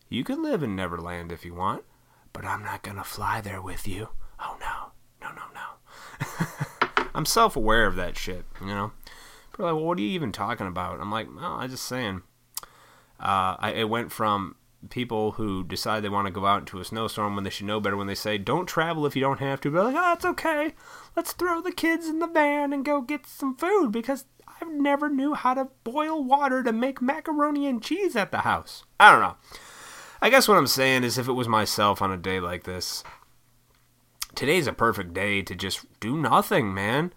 you 0.09 0.23
can 0.23 0.43
live 0.43 0.63
in 0.63 0.77
Neverland 0.77 1.33
if 1.33 1.45
you 1.45 1.55
want. 1.55 1.85
But 2.33 2.45
I'm 2.45 2.63
not 2.63 2.83
gonna 2.83 3.05
fly 3.05 3.41
there 3.41 3.61
with 3.61 3.89
you. 3.89 4.09
Oh 4.39 4.57
no, 4.61 4.93
no, 5.21 5.35
no, 5.35 5.43
no. 5.53 7.07
I'm 7.15 7.27
self-aware 7.27 7.87
of 7.87 7.97
that 7.97 8.17
shit. 8.17 8.45
You 8.61 8.69
know. 8.69 8.93
People 9.53 9.67
like, 9.67 9.75
well, 9.75 9.85
what 9.85 9.99
are 9.99 10.03
you 10.03 10.09
even 10.09 10.33
talking 10.33 10.67
about? 10.67 11.01
I'm 11.01 11.11
like, 11.11 11.29
well, 11.35 11.55
I'm 11.55 11.71
just 11.71 11.85
saying. 11.85 12.23
Uh, 13.21 13.57
I 13.59 13.73
it 13.77 13.89
went 13.89 14.11
from 14.11 14.57
people 14.91 15.33
who 15.33 15.63
decide 15.63 16.03
they 16.03 16.09
want 16.09 16.27
to 16.27 16.33
go 16.33 16.47
out 16.47 16.61
into 16.61 16.81
a 16.81 16.85
snowstorm 16.85 17.35
when 17.35 17.45
they 17.45 17.51
should 17.51 17.67
know 17.67 17.81
better 17.81 17.97
when 17.97 18.09
they 18.09 18.15
say 18.15 18.37
don't 18.37 18.67
travel 18.67 19.07
if 19.07 19.15
you 19.15 19.23
don't 19.23 19.39
have 19.39 19.61
to. 19.61 19.71
But 19.71 19.85
like, 19.85 19.97
oh, 19.97 20.13
it's 20.15 20.25
okay. 20.25 20.75
Let's 21.17 21.33
throw 21.33 21.61
the 21.61 21.73
kids 21.73 22.09
in 22.09 22.19
the 22.19 22.27
van 22.27 22.73
and 22.73 22.85
go 22.85 23.01
get 23.01 23.27
some 23.27 23.57
food 23.57 23.93
because 23.93 24.25
I've 24.61 24.73
never 24.73 25.09
knew 25.09 25.35
how 25.35 25.55
to 25.55 25.69
boil 25.85 26.23
water 26.25 26.63
to 26.63 26.73
make 26.73 27.01
macaroni 27.01 27.67
and 27.67 27.83
cheese 27.83 28.17
at 28.17 28.33
the 28.33 28.39
house. 28.39 28.85
I 28.99 29.13
don't 29.13 29.21
know. 29.21 29.37
I 30.21 30.31
guess 30.31 30.47
what 30.47 30.59
I'm 30.59 30.67
saying 30.67 31.05
is 31.05 31.19
if 31.19 31.29
it 31.29 31.33
was 31.33 31.49
myself 31.49 32.01
on 32.01 32.13
a 32.13 32.17
day 32.17 32.41
like 32.41 32.65
this, 32.65 33.03
today's 34.35 34.67
a 34.67 34.73
perfect 34.73 35.15
day 35.15 35.43
to 35.43 35.55
just 35.55 35.85
do 36.01 36.17
nothing, 36.17 36.73
man. 36.73 37.13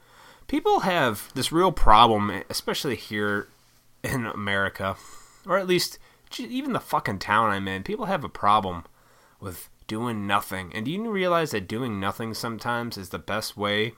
People 0.48 0.82
have 0.82 1.34
this 1.34 1.52
real 1.52 1.72
problem, 1.72 2.44
especially 2.50 2.96
here 2.96 3.48
in 4.04 4.26
America, 4.26 4.96
or 5.46 5.58
at 5.58 5.68
least 5.68 5.98
even 6.40 6.74
the 6.74 6.80
fucking 6.80 7.20
town 7.20 7.50
I'm 7.50 7.68
in. 7.68 7.84
People 7.84 8.06
have 8.06 8.24
a 8.24 8.30
problem 8.30 8.84
with 9.40 9.70
doing 9.88 10.28
nothing. 10.28 10.72
And 10.74 10.86
do 10.86 10.92
you 10.92 11.10
realize 11.10 11.52
that 11.52 11.68
doing 11.68 12.00
nothing 12.00 12.34
sometimes 12.34 12.98
is 12.98 13.10
the 13.10 13.20
best 13.20 13.58
way 13.58 13.94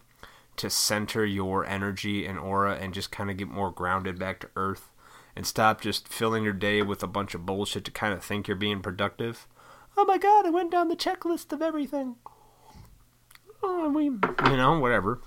to 0.58 0.70
center 0.70 1.25
your 1.25 1.66
energy 1.66 2.25
and 2.25 2.39
aura 2.39 2.75
and 2.75 2.94
just 2.94 3.12
kind 3.12 3.30
of 3.30 3.38
get 3.38 3.48
more 3.48 3.72
grounded 3.72 4.18
back 4.18 4.39
to 4.39 4.50
earth 4.56 4.89
and 5.36 5.46
stop 5.46 5.82
just 5.82 6.08
filling 6.08 6.44
your 6.44 6.54
day 6.54 6.82
with 6.82 7.04
a 7.04 7.08
bunch 7.08 7.36
of 7.36 7.46
bullshit 7.46 7.86
to 7.86 7.92
kind 7.92 8.13
of 8.13 8.24
think 8.24 8.48
you're 8.48 8.58
being 8.58 8.82
productive? 8.82 9.48
Oh 9.96 10.06
my 10.06 10.18
god, 10.18 10.46
I 10.46 10.50
went 10.50 10.72
down 10.72 10.88
the 10.88 10.96
checklist 10.96 11.51
of 11.51 11.62
everything. 11.62 12.16
Oh, 13.62 13.89
we, 13.89 14.06
you 14.06 14.58
know, 14.58 14.80
whatever. 14.80 15.20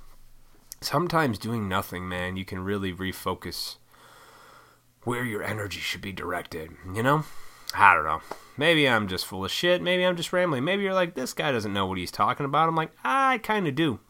Sometimes 0.80 1.38
doing 1.38 1.68
nothing, 1.68 2.08
man, 2.08 2.36
you 2.36 2.44
can 2.44 2.64
really 2.64 2.92
refocus 2.92 3.76
where 5.04 5.24
your 5.24 5.42
energy 5.42 5.80
should 5.80 6.00
be 6.00 6.12
directed, 6.12 6.70
you 6.94 7.02
know? 7.02 7.24
I 7.74 7.94
don't 7.94 8.04
know. 8.04 8.20
Maybe 8.56 8.88
I'm 8.88 9.08
just 9.08 9.26
full 9.26 9.44
of 9.44 9.50
shit. 9.50 9.82
Maybe 9.82 10.04
I'm 10.04 10.16
just 10.16 10.32
rambling. 10.32 10.64
Maybe 10.64 10.82
you're 10.82 10.94
like, 10.94 11.14
this 11.14 11.32
guy 11.32 11.52
doesn't 11.52 11.72
know 11.72 11.86
what 11.86 11.98
he's 11.98 12.10
talking 12.10 12.46
about. 12.46 12.68
I'm 12.68 12.76
like, 12.76 12.92
I 13.04 13.38
kind 13.38 13.66
of 13.68 13.74
do. 13.74 14.00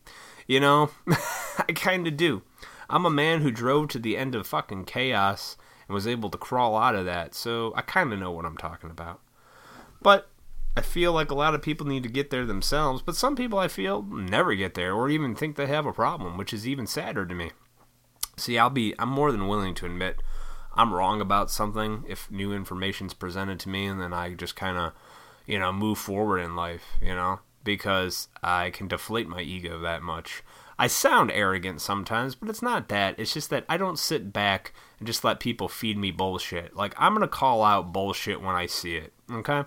You 0.47 0.61
know? 0.61 0.91
I 1.59 1.73
kind 1.75 2.07
of 2.07 2.17
do. 2.17 2.43
I'm 2.89 3.07
a 3.07 3.11
man 3.11 3.43
who 3.43 3.50
drove 3.50 3.89
to 3.89 3.99
the 3.99 4.17
end 4.17 4.35
of 4.35 4.47
fucking 4.47 4.85
chaos 4.87 5.57
and 5.87 5.95
was 5.95 6.07
able 6.07 6.31
to 6.31 6.39
crawl 6.39 6.77
out 6.77 6.95
of 6.95 7.05
that. 7.05 7.35
So 7.35 7.73
I 7.77 7.83
kind 7.83 8.12
of 8.12 8.19
know 8.19 8.33
what 8.33 8.45
I'm 8.45 8.57
talking 8.57 8.91
about. 8.91 9.21
But 10.03 10.29
I 10.77 10.83
feel 10.83 11.12
like 11.12 11.31
a 11.31 11.35
lot 11.35 11.55
of 11.55 11.62
people 11.62 11.87
need 11.87 12.03
to 12.05 12.09
get 12.09 12.31
there 12.31 12.47
themselves. 12.47 13.03
But 13.03 13.17
some 13.17 13.37
people 13.37 13.59
I 13.59 13.69
feel 13.69 14.03
never 14.03 14.55
get 14.55 14.75
there 14.75 14.95
or 14.95 15.09
even 15.09 15.35
think 15.35 15.57
they 15.57 15.67
have 15.67 15.87
a 15.87 15.93
problem, 15.93 16.37
which 16.37 16.53
is 16.53 16.67
even 16.67 16.87
sadder 16.87 17.27
to 17.27 17.35
me. 17.35 17.50
See, 18.37 18.59
I'll 18.59 18.71
be, 18.71 18.95
I'm 18.99 19.09
more 19.09 19.33
than 19.33 19.49
willing 19.49 19.75
to 19.75 19.87
admit 19.87 20.23
I'm 20.75 20.95
wrong 20.95 21.21
about 21.21 21.50
something 21.50 22.05
if 22.09 22.31
new 22.31 22.53
information's 22.53 23.15
presented 23.15 23.59
to 23.61 23.69
me 23.69 23.87
and 23.87 24.00
then 24.00 24.12
I 24.12 24.35
just 24.35 24.57
kind 24.57 24.79
of, 24.79 24.93
you 25.47 25.59
know, 25.59 25.73
move 25.73 25.99
forward 25.99 26.39
in 26.39 26.57
life, 26.57 26.85
you 27.03 27.15
know, 27.15 27.41
because 27.65 28.29
I 28.43 28.71
can 28.71 28.89
deflate 28.89 29.29
my 29.29 29.41
ego 29.41 29.81
that 29.81 30.03
much. 30.03 30.43
I 30.79 30.87
sound 30.87 31.31
arrogant 31.33 31.83
sometimes, 31.83 32.35
but 32.35 32.49
it's 32.49 32.62
not 32.62 32.89
that. 32.89 33.19
It's 33.19 33.35
just 33.35 33.50
that 33.50 33.67
I 33.69 33.77
don't 33.77 33.99
sit 33.99 34.33
back 34.33 34.73
and 34.99 35.07
just 35.07 35.25
let 35.25 35.41
people 35.41 35.69
feed 35.69 35.99
me 35.99 36.11
bullshit. 36.11 36.75
Like, 36.75 36.95
I'm 36.97 37.12
going 37.12 37.21
to 37.21 37.29
call 37.29 37.62
out 37.62 37.93
bullshit 37.93 38.41
when 38.41 38.55
I 38.55 38.65
see 38.65 38.95
it, 38.95 39.12
okay? 39.31 39.65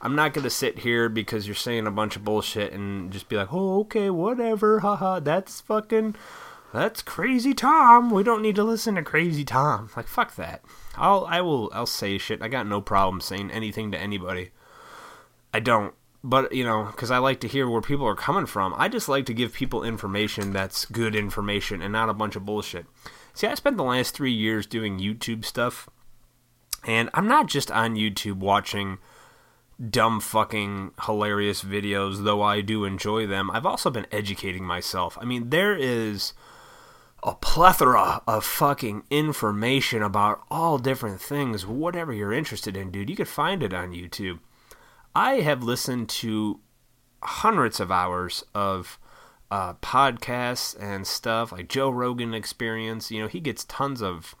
I'm 0.00 0.14
not 0.14 0.34
to 0.34 0.50
sit 0.50 0.80
here 0.80 1.08
because 1.08 1.46
you're 1.46 1.54
saying 1.54 1.86
a 1.86 1.90
bunch 1.90 2.14
of 2.16 2.24
bullshit 2.24 2.72
and 2.72 3.10
just 3.12 3.28
be 3.28 3.36
like, 3.36 3.52
oh, 3.52 3.80
okay, 3.80 4.10
whatever, 4.10 4.80
haha, 4.80 5.20
that's 5.20 5.60
fucking 5.60 6.14
that's 6.72 7.00
crazy 7.00 7.54
Tom. 7.54 8.10
We 8.10 8.22
don't 8.22 8.42
need 8.42 8.56
to 8.56 8.64
listen 8.64 8.96
to 8.96 9.02
crazy 9.02 9.44
Tom. 9.44 9.90
Like 9.96 10.06
fuck 10.06 10.34
that. 10.36 10.62
I'll 10.96 11.26
I 11.28 11.40
will 11.40 11.70
I'll 11.72 11.86
say 11.86 12.18
shit. 12.18 12.42
I 12.42 12.48
got 12.48 12.66
no 12.66 12.80
problem 12.80 13.20
saying 13.20 13.50
anything 13.50 13.90
to 13.92 13.98
anybody. 13.98 14.50
I 15.52 15.60
don't. 15.60 15.94
But, 16.22 16.52
you 16.52 16.64
know, 16.64 16.84
cuz 16.96 17.10
I 17.10 17.18
like 17.18 17.40
to 17.40 17.48
hear 17.48 17.68
where 17.68 17.80
people 17.80 18.06
are 18.06 18.16
coming 18.16 18.46
from. 18.46 18.74
I 18.76 18.88
just 18.88 19.08
like 19.08 19.24
to 19.26 19.34
give 19.34 19.52
people 19.52 19.84
information 19.84 20.52
that's 20.52 20.84
good 20.84 21.14
information 21.14 21.80
and 21.80 21.92
not 21.92 22.08
a 22.10 22.14
bunch 22.14 22.36
of 22.36 22.44
bullshit. 22.44 22.86
See, 23.32 23.46
I 23.46 23.54
spent 23.54 23.76
the 23.76 23.84
last 23.84 24.14
3 24.14 24.32
years 24.32 24.66
doing 24.66 24.98
YouTube 24.98 25.44
stuff. 25.44 25.88
And 26.84 27.08
I'm 27.14 27.28
not 27.28 27.46
just 27.46 27.70
on 27.70 27.94
YouTube 27.94 28.38
watching 28.38 28.98
dumb 29.78 30.20
fucking 30.20 30.92
hilarious 31.04 31.62
videos, 31.62 32.24
though 32.24 32.42
I 32.42 32.60
do 32.60 32.84
enjoy 32.84 33.26
them. 33.26 33.50
I've 33.50 33.66
also 33.66 33.90
been 33.90 34.06
educating 34.10 34.64
myself. 34.64 35.16
I 35.20 35.24
mean, 35.24 35.50
there 35.50 35.76
is 35.76 36.32
a 37.22 37.34
plethora 37.34 38.22
of 38.26 38.44
fucking 38.44 39.04
information 39.10 40.02
about 40.02 40.42
all 40.50 40.78
different 40.78 41.20
things, 41.20 41.66
whatever 41.66 42.12
you're 42.12 42.32
interested 42.32 42.76
in, 42.76 42.90
dude. 42.90 43.10
You 43.10 43.16
could 43.16 43.28
find 43.28 43.62
it 43.62 43.74
on 43.74 43.92
YouTube. 43.92 44.40
I 45.14 45.40
have 45.40 45.62
listened 45.62 46.08
to 46.10 46.60
hundreds 47.22 47.80
of 47.80 47.90
hours 47.90 48.44
of 48.54 48.98
uh, 49.50 49.74
podcasts 49.74 50.80
and 50.80 51.06
stuff 51.06 51.52
like 51.52 51.68
Joe 51.68 51.90
Rogan 51.90 52.34
Experience. 52.34 53.10
You 53.10 53.22
know, 53.22 53.28
he 53.28 53.40
gets 53.40 53.64
tons 53.64 54.02
of 54.02 54.34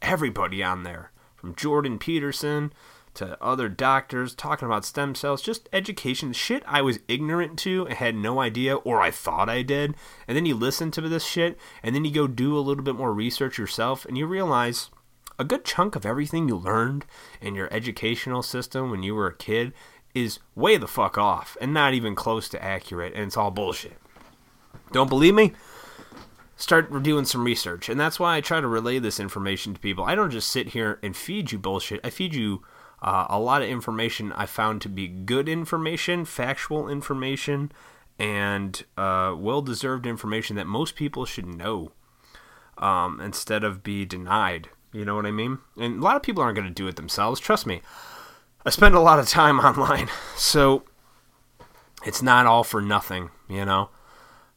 everybody 0.00 0.62
on 0.62 0.84
there 0.84 1.12
from 1.36 1.54
Jordan 1.54 1.98
Peterson 1.98 2.72
to 3.18 3.42
other 3.42 3.68
doctors 3.68 4.34
talking 4.34 4.66
about 4.66 4.84
stem 4.84 5.14
cells, 5.14 5.42
just 5.42 5.68
education, 5.72 6.32
shit 6.32 6.62
I 6.66 6.82
was 6.82 7.00
ignorant 7.08 7.58
to 7.60 7.84
had 7.86 8.14
no 8.14 8.40
idea, 8.40 8.76
or 8.76 9.00
I 9.00 9.10
thought 9.10 9.48
I 9.48 9.62
did. 9.62 9.94
And 10.26 10.36
then 10.36 10.46
you 10.46 10.54
listen 10.54 10.90
to 10.92 11.00
this 11.02 11.26
shit, 11.26 11.58
and 11.82 11.94
then 11.94 12.04
you 12.04 12.12
go 12.12 12.26
do 12.26 12.56
a 12.56 12.60
little 12.60 12.84
bit 12.84 12.94
more 12.94 13.12
research 13.12 13.58
yourself, 13.58 14.04
and 14.04 14.16
you 14.16 14.26
realize 14.26 14.90
a 15.38 15.44
good 15.44 15.64
chunk 15.64 15.96
of 15.96 16.06
everything 16.06 16.48
you 16.48 16.56
learned 16.56 17.04
in 17.40 17.54
your 17.54 17.72
educational 17.72 18.42
system 18.42 18.90
when 18.90 19.02
you 19.02 19.14
were 19.14 19.26
a 19.26 19.36
kid 19.36 19.72
is 20.14 20.38
way 20.54 20.76
the 20.76 20.88
fuck 20.88 21.18
off 21.18 21.56
and 21.60 21.72
not 21.74 21.94
even 21.94 22.14
close 22.14 22.48
to 22.48 22.62
accurate, 22.62 23.14
and 23.14 23.24
it's 23.24 23.36
all 23.36 23.50
bullshit. 23.50 23.98
Don't 24.92 25.10
believe 25.10 25.34
me? 25.34 25.52
Start 26.56 27.02
doing 27.02 27.24
some 27.24 27.44
research. 27.44 27.88
And 27.88 28.00
that's 28.00 28.18
why 28.18 28.36
I 28.36 28.40
try 28.40 28.60
to 28.60 28.66
relay 28.66 28.98
this 28.98 29.20
information 29.20 29.74
to 29.74 29.80
people. 29.80 30.04
I 30.04 30.14
don't 30.14 30.30
just 30.30 30.50
sit 30.50 30.68
here 30.68 30.98
and 31.02 31.16
feed 31.16 31.52
you 31.52 31.58
bullshit. 31.58 32.00
I 32.02 32.10
feed 32.10 32.34
you 32.34 32.62
uh, 33.02 33.26
a 33.28 33.38
lot 33.38 33.62
of 33.62 33.68
information 33.68 34.32
I 34.32 34.46
found 34.46 34.82
to 34.82 34.88
be 34.88 35.06
good 35.08 35.48
information, 35.48 36.24
factual 36.24 36.88
information, 36.88 37.70
and 38.18 38.84
uh, 38.96 39.34
well 39.36 39.62
deserved 39.62 40.06
information 40.06 40.56
that 40.56 40.66
most 40.66 40.96
people 40.96 41.24
should 41.24 41.46
know 41.46 41.92
um, 42.76 43.20
instead 43.20 43.64
of 43.64 43.82
be 43.82 44.04
denied. 44.04 44.68
You 44.92 45.04
know 45.04 45.14
what 45.14 45.26
I 45.26 45.30
mean? 45.30 45.58
And 45.76 46.00
a 46.00 46.02
lot 46.02 46.16
of 46.16 46.22
people 46.22 46.42
aren't 46.42 46.56
going 46.56 46.68
to 46.68 46.74
do 46.74 46.88
it 46.88 46.96
themselves. 46.96 47.40
Trust 47.40 47.66
me. 47.66 47.82
I 48.64 48.70
spend 48.70 48.94
a 48.94 49.00
lot 49.00 49.18
of 49.18 49.28
time 49.28 49.60
online, 49.60 50.08
so 50.36 50.82
it's 52.04 52.22
not 52.22 52.46
all 52.46 52.64
for 52.64 52.82
nothing, 52.82 53.30
you 53.48 53.64
know? 53.64 53.90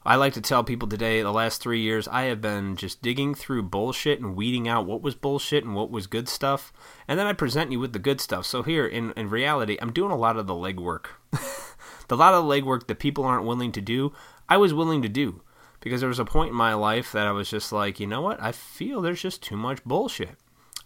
I 0.04 0.16
like 0.16 0.32
to 0.34 0.40
tell 0.40 0.64
people 0.64 0.88
today, 0.88 1.22
the 1.22 1.32
last 1.32 1.62
three 1.62 1.80
years, 1.80 2.08
I 2.08 2.22
have 2.22 2.40
been 2.40 2.74
just 2.74 3.02
digging 3.02 3.36
through 3.36 3.62
bullshit 3.64 4.20
and 4.20 4.34
weeding 4.34 4.66
out 4.66 4.84
what 4.84 5.00
was 5.00 5.14
bullshit 5.14 5.64
and 5.64 5.76
what 5.76 5.92
was 5.92 6.08
good 6.08 6.28
stuff. 6.28 6.72
And 7.06 7.20
then 7.20 7.26
I 7.28 7.32
present 7.32 7.70
you 7.70 7.78
with 7.78 7.92
the 7.92 8.00
good 8.00 8.20
stuff. 8.20 8.44
So 8.44 8.64
here, 8.64 8.84
in, 8.84 9.12
in 9.16 9.30
reality, 9.30 9.78
I'm 9.80 9.92
doing 9.92 10.10
a 10.10 10.16
lot 10.16 10.36
of 10.36 10.48
the 10.48 10.54
legwork. 10.54 11.06
the 12.08 12.16
lot 12.16 12.34
of 12.34 12.44
the 12.44 12.50
legwork 12.50 12.88
that 12.88 12.98
people 12.98 13.24
aren't 13.24 13.46
willing 13.46 13.70
to 13.72 13.80
do, 13.80 14.12
I 14.48 14.56
was 14.56 14.74
willing 14.74 15.02
to 15.02 15.08
do. 15.08 15.42
Because 15.78 16.00
there 16.00 16.08
was 16.08 16.18
a 16.18 16.24
point 16.24 16.50
in 16.50 16.56
my 16.56 16.74
life 16.74 17.12
that 17.12 17.26
I 17.28 17.32
was 17.32 17.48
just 17.48 17.72
like, 17.72 18.00
you 18.00 18.06
know 18.08 18.22
what? 18.22 18.42
I 18.42 18.50
feel 18.50 19.00
there's 19.00 19.22
just 19.22 19.42
too 19.42 19.56
much 19.56 19.84
bullshit. 19.84 20.36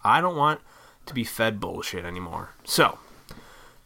I 0.05 0.21
don't 0.21 0.37
want 0.37 0.61
to 1.07 1.15
be 1.15 1.25
fed 1.25 1.59
bullshit 1.59 2.05
anymore. 2.05 2.51
So, 2.65 2.99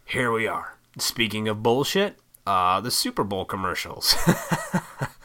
here 0.04 0.32
we 0.32 0.49
are. 0.49 0.76
Speaking 0.99 1.46
of 1.46 1.62
bullshit, 1.62 2.16
uh, 2.46 2.80
the 2.80 2.90
Super 2.90 3.22
Bowl 3.22 3.44
commercials. 3.44 4.16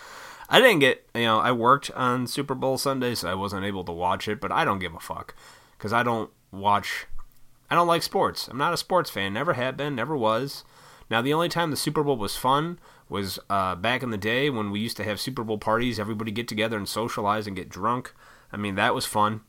I 0.50 0.60
didn't 0.60 0.80
get, 0.80 1.06
you 1.16 1.24
know, 1.24 1.40
I 1.40 1.52
worked 1.52 1.92
on 1.92 2.28
Super 2.28 2.56
Bowl 2.56 2.78
Sunday, 2.78 3.16
so 3.16 3.30
I 3.30 3.36
wasn't 3.36 3.66
able 3.66 3.84
to 3.86 3.92
watch 3.92 4.28
it, 4.28 4.40
but 4.40 4.52
I 4.52 4.64
don't 4.64 4.80
give 4.80 4.94
a 4.94 5.00
fuck. 5.00 5.36
Because 5.78 5.92
I 5.92 6.04
don't 6.04 6.30
watch, 6.52 7.08
I 7.70 7.76
don't 7.76 7.88
like 7.88 8.04
sports. 8.04 8.48
I'm 8.48 8.58
not 8.58 8.74
a 8.74 8.78
sports 8.78 9.10
fan, 9.10 9.34
never 9.34 9.54
have 9.54 9.76
been, 9.76 9.96
never 9.96 10.16
was. 10.16 10.64
Now, 11.10 11.22
the 11.22 11.34
only 11.34 11.50
time 11.50 11.72
the 11.72 11.78
Super 11.78 12.04
Bowl 12.04 12.18
was 12.18 12.36
fun 12.36 12.80
was 13.10 13.40
uh, 13.50 13.76
back 13.76 14.02
in 14.02 14.10
the 14.10 14.18
day 14.18 14.50
when 14.50 14.72
we 14.72 14.80
used 14.80 14.98
to 14.98 15.04
have 15.04 15.20
Super 15.20 15.44
Bowl 15.44 15.58
parties, 15.58 16.00
everybody 16.00 16.32
get 16.32 16.48
together 16.48 16.78
and 16.78 16.90
socialize 16.90 17.48
and 17.48 17.56
get 17.56 17.70
drunk. 17.70 18.14
I 18.52 18.58
mean, 18.58 18.76
that 18.76 18.96
was 18.96 19.06
fun. 19.06 19.42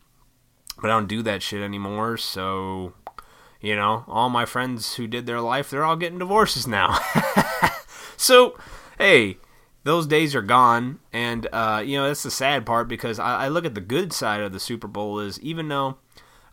But 0.80 0.90
I 0.90 0.94
don't 0.94 1.08
do 1.08 1.22
that 1.22 1.42
shit 1.42 1.62
anymore, 1.62 2.18
so, 2.18 2.92
you 3.60 3.74
know, 3.74 4.04
all 4.06 4.28
my 4.28 4.44
friends 4.44 4.96
who 4.96 5.06
did 5.06 5.24
their 5.24 5.40
life, 5.40 5.70
they're 5.70 5.84
all 5.84 5.96
getting 5.96 6.18
divorces 6.18 6.66
now. 6.66 6.98
so, 8.18 8.58
hey, 8.98 9.38
those 9.86 10.08
days 10.08 10.34
are 10.34 10.42
gone, 10.42 10.98
and 11.12 11.46
uh, 11.52 11.80
you 11.84 11.96
know 11.96 12.08
that's 12.08 12.24
the 12.24 12.30
sad 12.30 12.66
part 12.66 12.88
because 12.88 13.20
I, 13.20 13.44
I, 13.44 13.48
look 13.48 13.64
at 13.64 13.76
the 13.76 13.80
good 13.80 14.12
side 14.12 14.40
of 14.40 14.52
the 14.52 14.58
Super 14.58 14.88
Bowl 14.88 15.20
is 15.20 15.40
even 15.40 15.68
though 15.68 15.98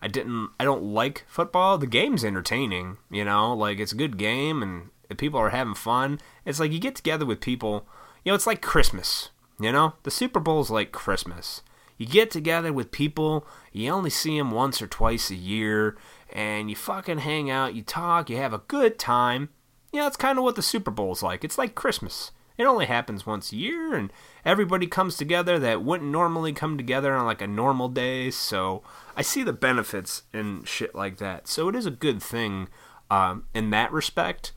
I 0.04 0.08
didn't, 0.08 0.52
I 0.60 0.64
don't 0.64 0.84
like 0.84 1.26
football, 1.28 1.80
the 1.80 1.88
game's 1.88 2.24
entertaining. 2.24 2.98
You 3.10 3.26
know, 3.26 3.56
like 3.56 3.80
it's 3.80 3.92
a 3.92 3.98
good 3.98 4.20
game 4.20 4.62
and 4.62 4.92
people 5.18 5.40
are 5.40 5.50
having 5.50 5.74
fun. 5.74 6.20
It's 6.46 6.60
like 6.60 6.72
you 6.72 6.80
get 6.80 6.94
together 6.94 7.26
with 7.26 7.42
people. 7.42 7.88
You 8.24 8.32
know, 8.32 8.36
it's 8.36 8.46
like 8.46 8.62
Christmas. 8.62 9.32
You 9.60 9.72
know, 9.72 9.94
the 10.04 10.12
Super 10.12 10.40
Bowl's 10.40 10.70
like 10.70 10.92
Christmas. 10.92 11.64
You 11.98 12.06
get 12.06 12.30
together 12.30 12.72
with 12.72 12.92
people. 12.92 13.48
You 13.72 13.90
only 13.90 14.12
see 14.12 14.38
them 14.38 14.52
once 14.52 14.80
or 14.80 14.88
twice 14.88 15.32
a 15.32 15.36
year, 15.36 15.98
and 16.32 16.70
you 16.70 16.76
fucking 16.76 17.20
hang 17.20 17.50
out. 17.50 17.74
You 17.74 17.82
talk. 17.82 18.30
You 18.30 18.38
have 18.38 18.54
a 18.54 18.60
good 18.60 19.00
time. 19.00 19.50
You 19.92 20.02
know, 20.02 20.08
it's 20.08 20.18
kind 20.18 20.38
of 20.38 20.44
what 20.44 20.56
the 20.56 20.62
Super 20.62 20.92
Bowl's 20.92 21.24
like. 21.24 21.44
It's 21.44 21.58
like 21.58 21.74
Christmas 21.74 22.32
It 22.58 22.66
only 22.66 22.86
happens 22.86 23.26
once 23.26 23.52
a 23.52 23.56
year, 23.56 23.96
and 23.96 24.12
everybody 24.46 24.88
comes 24.88 25.18
together 25.18 25.58
that 25.60 25.84
wouldn't 25.84 26.12
normally 26.12 26.54
come 26.54 26.78
together 26.78 27.14
on 27.14 27.26
like 27.26 27.42
a 27.42 27.48
normal 27.48 27.90
day. 27.90 28.30
So 28.32 28.84
I 29.16 29.22
see 29.22 29.44
the 29.44 29.54
benefits 29.54 30.24
in 30.34 30.64
shit 30.64 30.94
like 30.94 31.18
that. 31.18 31.48
So 31.48 31.68
it 31.70 31.76
is 31.76 31.86
a 31.86 31.92
good 31.92 32.22
thing 32.22 32.68
um, 33.10 33.46
in 33.54 33.70
that 33.72 33.92
respect. 33.92 34.52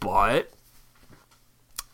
But 0.00 0.50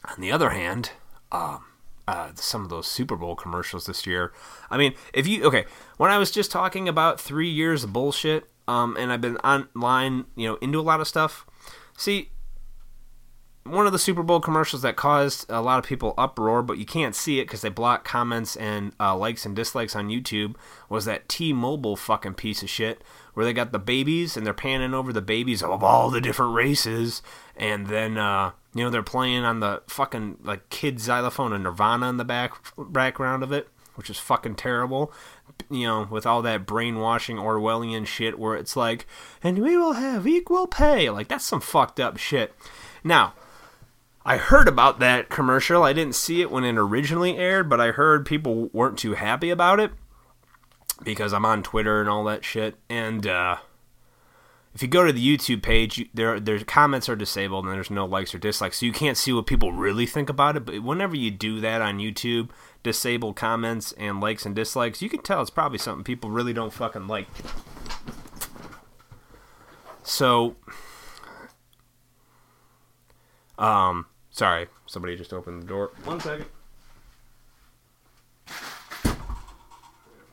on 0.04 0.20
the 0.20 0.32
other 0.32 0.50
hand, 0.50 0.90
um, 1.30 1.64
uh, 2.06 2.30
some 2.34 2.62
of 2.62 2.68
those 2.68 2.86
Super 2.86 3.16
Bowl 3.16 3.36
commercials 3.36 3.86
this 3.86 4.06
year. 4.06 4.32
I 4.70 4.76
mean, 4.76 4.94
if 5.12 5.26
you 5.26 5.44
okay, 5.44 5.64
when 5.96 6.10
I 6.10 6.18
was 6.18 6.30
just 6.30 6.50
talking 6.50 6.88
about 6.88 7.20
three 7.20 7.48
years 7.48 7.84
of 7.84 7.92
bullshit, 7.92 8.48
um, 8.66 8.96
and 8.98 9.12
I've 9.12 9.20
been 9.20 9.36
online, 9.38 10.24
you 10.36 10.48
know, 10.48 10.56
into 10.56 10.80
a 10.80 10.82
lot 10.82 11.00
of 11.00 11.08
stuff. 11.08 11.46
See, 11.96 12.30
one 13.64 13.86
of 13.86 13.92
the 13.92 13.98
Super 13.98 14.22
Bowl 14.22 14.40
commercials 14.40 14.82
that 14.82 14.96
caused 14.96 15.48
a 15.48 15.62
lot 15.62 15.78
of 15.78 15.84
people 15.84 16.14
uproar, 16.18 16.62
but 16.62 16.78
you 16.78 16.84
can't 16.84 17.14
see 17.14 17.38
it 17.38 17.44
because 17.44 17.60
they 17.60 17.68
block 17.68 18.04
comments 18.04 18.56
and 18.56 18.92
uh, 18.98 19.16
likes 19.16 19.46
and 19.46 19.54
dislikes 19.54 19.94
on 19.94 20.08
YouTube, 20.08 20.56
was 20.88 21.04
that 21.04 21.28
T-Mobile 21.28 21.96
fucking 21.96 22.34
piece 22.34 22.62
of 22.62 22.70
shit 22.70 23.02
where 23.34 23.46
they 23.46 23.52
got 23.52 23.72
the 23.72 23.78
babies 23.78 24.36
and 24.36 24.44
they're 24.44 24.52
panning 24.52 24.94
over 24.94 25.12
the 25.12 25.22
babies 25.22 25.62
of 25.62 25.82
all 25.82 26.10
the 26.10 26.20
different 26.20 26.54
races, 26.54 27.22
and 27.56 27.86
then 27.86 28.18
uh, 28.18 28.50
you 28.74 28.82
know 28.82 28.90
they're 28.90 29.02
playing 29.02 29.44
on 29.44 29.60
the 29.60 29.82
fucking 29.86 30.38
like 30.42 30.68
kid 30.68 31.00
xylophone 31.00 31.52
and 31.52 31.64
Nirvana 31.64 32.08
in 32.08 32.16
the 32.16 32.24
back 32.24 32.54
background 32.76 33.42
of 33.42 33.52
it, 33.52 33.68
which 33.94 34.10
is 34.10 34.18
fucking 34.18 34.56
terrible. 34.56 35.12
You 35.70 35.86
know, 35.86 36.08
with 36.10 36.26
all 36.26 36.42
that 36.42 36.66
brainwashing 36.66 37.36
Orwellian 37.36 38.06
shit 38.06 38.38
where 38.38 38.56
it's 38.56 38.76
like, 38.76 39.06
and 39.42 39.58
we 39.58 39.76
will 39.76 39.92
have 39.92 40.26
equal 40.26 40.66
pay. 40.66 41.08
Like 41.10 41.28
that's 41.28 41.44
some 41.44 41.60
fucked 41.60 42.00
up 42.00 42.18
shit. 42.18 42.54
Now, 43.04 43.34
I 44.24 44.36
heard 44.36 44.68
about 44.68 45.00
that 45.00 45.28
commercial. 45.28 45.82
I 45.82 45.92
didn't 45.92 46.14
see 46.14 46.40
it 46.40 46.50
when 46.50 46.64
it 46.64 46.78
originally 46.78 47.36
aired, 47.36 47.68
but 47.68 47.80
I 47.80 47.90
heard 47.90 48.24
people 48.24 48.70
weren't 48.72 48.98
too 48.98 49.14
happy 49.14 49.50
about 49.50 49.80
it 49.80 49.90
because 51.02 51.32
I'm 51.32 51.44
on 51.44 51.62
Twitter 51.62 52.00
and 52.00 52.08
all 52.08 52.22
that 52.24 52.44
shit. 52.44 52.76
And 52.88 53.26
uh, 53.26 53.56
if 54.74 54.82
you 54.82 54.88
go 54.88 55.04
to 55.04 55.12
the 55.12 55.36
YouTube 55.38 55.62
page, 55.62 56.08
there 56.14 56.38
there's 56.38 56.64
comments 56.64 57.08
are 57.08 57.16
disabled 57.16 57.64
and 57.64 57.74
there's 57.74 57.90
no 57.90 58.06
likes 58.06 58.34
or 58.34 58.38
dislikes, 58.38 58.78
so 58.78 58.86
you 58.86 58.92
can't 58.92 59.18
see 59.18 59.32
what 59.32 59.46
people 59.46 59.72
really 59.72 60.06
think 60.06 60.28
about 60.28 60.56
it. 60.56 60.64
But 60.64 60.82
whenever 60.82 61.16
you 61.16 61.30
do 61.30 61.60
that 61.60 61.82
on 61.82 61.98
YouTube, 61.98 62.50
disable 62.82 63.34
comments 63.34 63.92
and 63.98 64.20
likes 64.20 64.46
and 64.46 64.54
dislikes, 64.54 65.02
you 65.02 65.08
can 65.08 65.22
tell 65.22 65.42
it's 65.42 65.50
probably 65.50 65.78
something 65.78 66.04
people 66.04 66.30
really 66.30 66.52
don't 66.52 66.72
fucking 66.72 67.08
like. 67.08 67.26
So, 70.04 70.56
um, 73.58 74.06
Sorry, 74.32 74.66
somebody 74.86 75.14
just 75.14 75.32
opened 75.32 75.62
the 75.62 75.66
door. 75.66 75.92
One 76.04 76.18
second. 76.18 76.46
It 79.04 79.12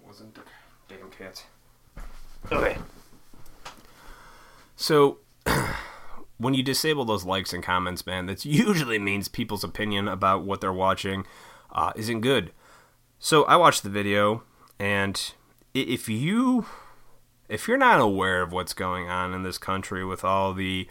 wasn't 0.07 0.33
the 0.33 0.41
damn 0.87 1.09
cats. 1.11 1.43
Okay. 2.49 2.77
So, 4.77 5.17
when 6.37 6.53
you 6.53 6.63
disable 6.63 7.03
those 7.03 7.25
likes 7.25 7.51
and 7.51 7.61
comments, 7.61 8.05
man, 8.05 8.25
that 8.27 8.45
usually 8.45 8.97
means 8.97 9.27
people's 9.27 9.65
opinion 9.65 10.07
about 10.07 10.43
what 10.43 10.61
they're 10.61 10.71
watching 10.71 11.25
uh, 11.71 11.91
isn't 11.97 12.21
good. 12.21 12.53
So 13.19 13.43
I 13.43 13.57
watched 13.57 13.83
the 13.83 13.89
video, 13.89 14.43
and 14.79 15.33
if 15.73 16.07
you 16.07 16.65
if 17.49 17.67
you're 17.67 17.77
not 17.77 17.99
aware 17.99 18.41
of 18.41 18.53
what's 18.53 18.73
going 18.73 19.09
on 19.09 19.33
in 19.33 19.43
this 19.43 19.57
country 19.57 20.05
with 20.05 20.23
all 20.23 20.53
the 20.53 20.87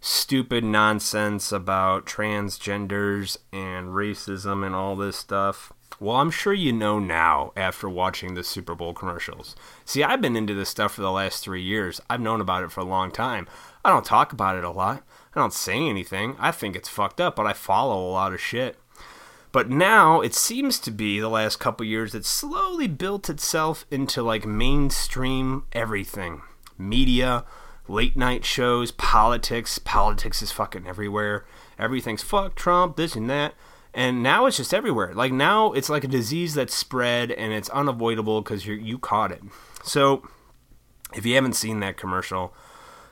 stupid 0.00 0.64
nonsense 0.64 1.52
about 1.52 2.06
transgenders 2.06 3.36
and 3.52 3.88
racism 3.88 4.64
and 4.64 4.74
all 4.74 4.96
this 4.96 5.16
stuff. 5.16 5.72
Well, 5.98 6.16
I'm 6.16 6.30
sure 6.30 6.54
you 6.54 6.72
know 6.72 6.98
now 6.98 7.52
after 7.54 7.86
watching 7.86 8.34
the 8.34 8.42
Super 8.42 8.74
Bowl 8.74 8.94
commercials. 8.94 9.54
See, 9.84 10.02
I've 10.02 10.22
been 10.22 10.36
into 10.36 10.54
this 10.54 10.70
stuff 10.70 10.94
for 10.94 11.02
the 11.02 11.12
last 11.12 11.44
three 11.44 11.62
years. 11.62 12.00
I've 12.08 12.20
known 12.20 12.40
about 12.40 12.62
it 12.62 12.72
for 12.72 12.80
a 12.80 12.84
long 12.84 13.10
time. 13.10 13.46
I 13.84 13.90
don't 13.90 14.04
talk 14.04 14.32
about 14.32 14.56
it 14.56 14.64
a 14.64 14.70
lot. 14.70 15.02
I 15.34 15.40
don't 15.40 15.52
say 15.52 15.76
anything. 15.76 16.36
I 16.38 16.52
think 16.52 16.74
it's 16.74 16.88
fucked 16.88 17.20
up, 17.20 17.36
but 17.36 17.46
I 17.46 17.52
follow 17.52 18.00
a 18.00 18.12
lot 18.12 18.32
of 18.32 18.40
shit. 18.40 18.78
But 19.52 19.68
now 19.68 20.20
it 20.20 20.34
seems 20.34 20.78
to 20.80 20.90
be 20.90 21.20
the 21.20 21.28
last 21.28 21.58
couple 21.58 21.84
years 21.84 22.14
it's 22.14 22.28
slowly 22.28 22.86
built 22.86 23.28
itself 23.28 23.84
into 23.90 24.22
like 24.22 24.46
mainstream 24.46 25.64
everything. 25.72 26.42
Media, 26.78 27.44
late 27.90 28.16
night 28.16 28.44
shows, 28.44 28.90
politics. 28.92 29.78
Politics 29.78 30.42
is 30.42 30.52
fucking 30.52 30.86
everywhere. 30.86 31.44
Everything's 31.78 32.22
fuck 32.22 32.54
Trump, 32.54 32.96
this 32.96 33.14
and 33.14 33.28
that. 33.28 33.54
And 33.92 34.22
now 34.22 34.46
it's 34.46 34.56
just 34.56 34.72
everywhere. 34.72 35.12
Like 35.12 35.32
now 35.32 35.72
it's 35.72 35.90
like 35.90 36.04
a 36.04 36.08
disease 36.08 36.54
that's 36.54 36.74
spread 36.74 37.32
and 37.32 37.52
it's 37.52 37.68
unavoidable 37.70 38.40
because 38.40 38.64
you 38.64 38.74
you 38.74 38.98
caught 38.98 39.32
it. 39.32 39.42
So 39.82 40.22
if 41.14 41.26
you 41.26 41.34
haven't 41.34 41.54
seen 41.54 41.80
that 41.80 41.96
commercial 41.96 42.54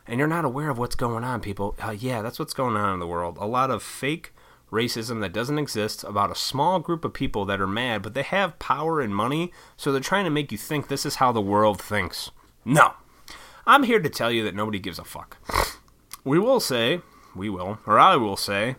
and 0.06 0.18
you're 0.18 0.28
not 0.28 0.44
aware 0.44 0.70
of 0.70 0.78
what's 0.78 0.94
going 0.94 1.24
on, 1.24 1.40
people, 1.40 1.74
uh, 1.82 1.90
yeah, 1.90 2.22
that's 2.22 2.38
what's 2.38 2.54
going 2.54 2.76
on 2.76 2.94
in 2.94 3.00
the 3.00 3.06
world. 3.06 3.36
A 3.40 3.46
lot 3.46 3.70
of 3.70 3.82
fake 3.82 4.32
racism 4.70 5.20
that 5.20 5.32
doesn't 5.32 5.58
exist 5.58 6.04
about 6.04 6.30
a 6.30 6.36
small 6.36 6.78
group 6.78 7.04
of 7.04 7.12
people 7.12 7.44
that 7.46 7.60
are 7.60 7.66
mad, 7.66 8.02
but 8.02 8.14
they 8.14 8.22
have 8.22 8.58
power 8.58 9.00
and 9.00 9.14
money, 9.14 9.50
so 9.76 9.90
they're 9.90 10.00
trying 10.00 10.24
to 10.24 10.30
make 10.30 10.52
you 10.52 10.58
think 10.58 10.88
this 10.88 11.06
is 11.06 11.16
how 11.16 11.32
the 11.32 11.40
world 11.40 11.80
thinks. 11.80 12.30
No, 12.64 12.92
I'm 13.68 13.82
here 13.82 14.00
to 14.00 14.08
tell 14.08 14.32
you 14.32 14.44
that 14.44 14.54
nobody 14.54 14.78
gives 14.78 14.98
a 14.98 15.04
fuck. 15.04 15.36
We 16.24 16.38
will 16.38 16.58
say, 16.58 17.02
we 17.36 17.50
will, 17.50 17.78
or 17.86 17.98
I 17.98 18.16
will 18.16 18.38
say, 18.38 18.76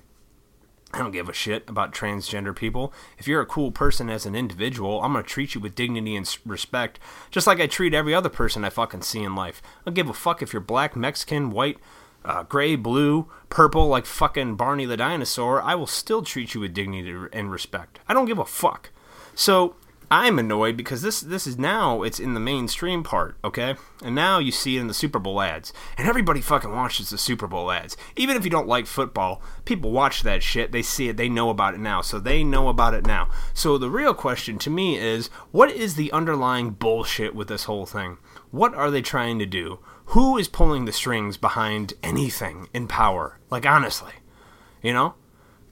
I 0.91 0.97
don't 0.97 1.12
give 1.12 1.30
a 1.30 1.34
shit 1.34 1.69
about 1.69 1.93
transgender 1.93 2.56
people. 2.56 2.91
If 3.19 3.28
you're 3.28 3.39
a 3.39 3.45
cool 3.45 3.71
person 3.71 4.10
as 4.10 4.25
an 4.25 4.34
individual, 4.34 5.04
I'm 5.04 5.13
going 5.13 5.23
to 5.23 5.30
treat 5.30 5.54
you 5.54 5.62
with 5.62 5.75
dignity 5.75 6.15
and 6.15 6.38
respect, 6.43 6.99
just 7.30 7.45
like 7.45 7.60
I 7.60 7.67
treat 7.67 7.93
every 7.93 8.15
other 8.15 8.30
person 8.30 8.65
I 8.65 8.71
fucking 8.71 9.04
see 9.04 9.21
in 9.21 9.36
life. 9.36 9.62
I 9.63 9.82
don't 9.86 9.93
give 9.93 10.10
a 10.10 10.13
fuck 10.13 10.41
if 10.41 10.54
you're 10.54 10.60
black, 10.60 10.95
Mexican, 10.95 11.52
white, 11.52 11.78
uh, 12.25 12.41
gray, 12.41 12.75
blue, 12.75 13.30
purple, 13.49 13.88
like 13.88 14.08
fucking 14.08 14.56
Barney 14.56 14.86
the 14.86 14.97
dinosaur. 14.97 15.62
I 15.62 15.75
will 15.75 15.86
still 15.86 16.23
treat 16.23 16.56
you 16.56 16.62
with 16.62 16.73
dignity 16.73 17.15
and 17.32 17.52
respect. 17.52 17.99
I 18.08 18.15
don't 18.15 18.25
give 18.25 18.39
a 18.39 18.45
fuck. 18.45 18.89
So, 19.36 19.75
I'm 20.12 20.39
annoyed 20.39 20.76
because 20.76 21.04
this 21.04 21.22
this 21.22 21.45
is 21.45 21.60
now 21.60 22.02
it's 22.02 22.19
in 22.19 22.34
the 22.34 22.39
mainstream 22.39 23.04
part, 23.04 23.38
okay? 23.43 23.76
And 24.04 24.15
now 24.15 24.39
you 24.39 24.52
see 24.52 24.76
it 24.76 24.82
in 24.82 24.88
the 24.88 24.93
Super 24.93 25.19
Bowl 25.19 25.39
ads. 25.39 25.72
And 25.98 26.08
everybody 26.08 26.41
fucking 26.41 26.72
watches 26.72 27.12
the 27.12 27.17
Super 27.17 27.45
Bowl 27.45 27.72
ads. 27.72 27.95
Even 28.15 28.36
if 28.36 28.43
you 28.43 28.50
don't 28.50 28.67
like 28.67 28.88
football, 28.88 29.41
people 29.65 29.91
watch 29.91 30.24
that 30.24 30.41
shit. 30.41 30.72
They 30.72 30.82
see 30.82 31.10
it, 31.10 31.17
they 31.17 31.30
know 31.30 31.52
about 31.52 31.76
it 31.76 31.80
now. 31.80 32.02
So 32.02 32.17
they 32.17 32.43
know 32.43 32.69
about 32.69 32.95
it 32.95 33.06
now. 33.06 33.30
So 33.54 33.78
the 33.78 33.91
real 33.91 34.15
question 34.15 34.58
to 34.60 34.72
me 34.72 34.98
is 34.98 35.28
what 35.52 35.72
is 35.72 35.93
the 35.93 36.12
underlying 36.12 36.72
bullshit 36.72 37.36
with 37.36 37.48
this 37.48 37.65
whole 37.65 37.86
thing? 37.86 38.17
What 38.50 38.74
are 38.74 38.89
they 38.89 39.04
trying 39.04 39.38
to 39.39 39.45
do? 39.45 39.78
Who 40.06 40.39
is 40.39 40.48
pulling 40.48 40.86
the 40.86 40.91
strings 40.91 41.38
behind 41.38 41.93
anything 42.02 42.67
in 42.74 42.88
power? 42.88 43.38
Like 43.52 43.67
honestly. 43.67 44.13
You 44.82 44.93
know? 44.93 45.13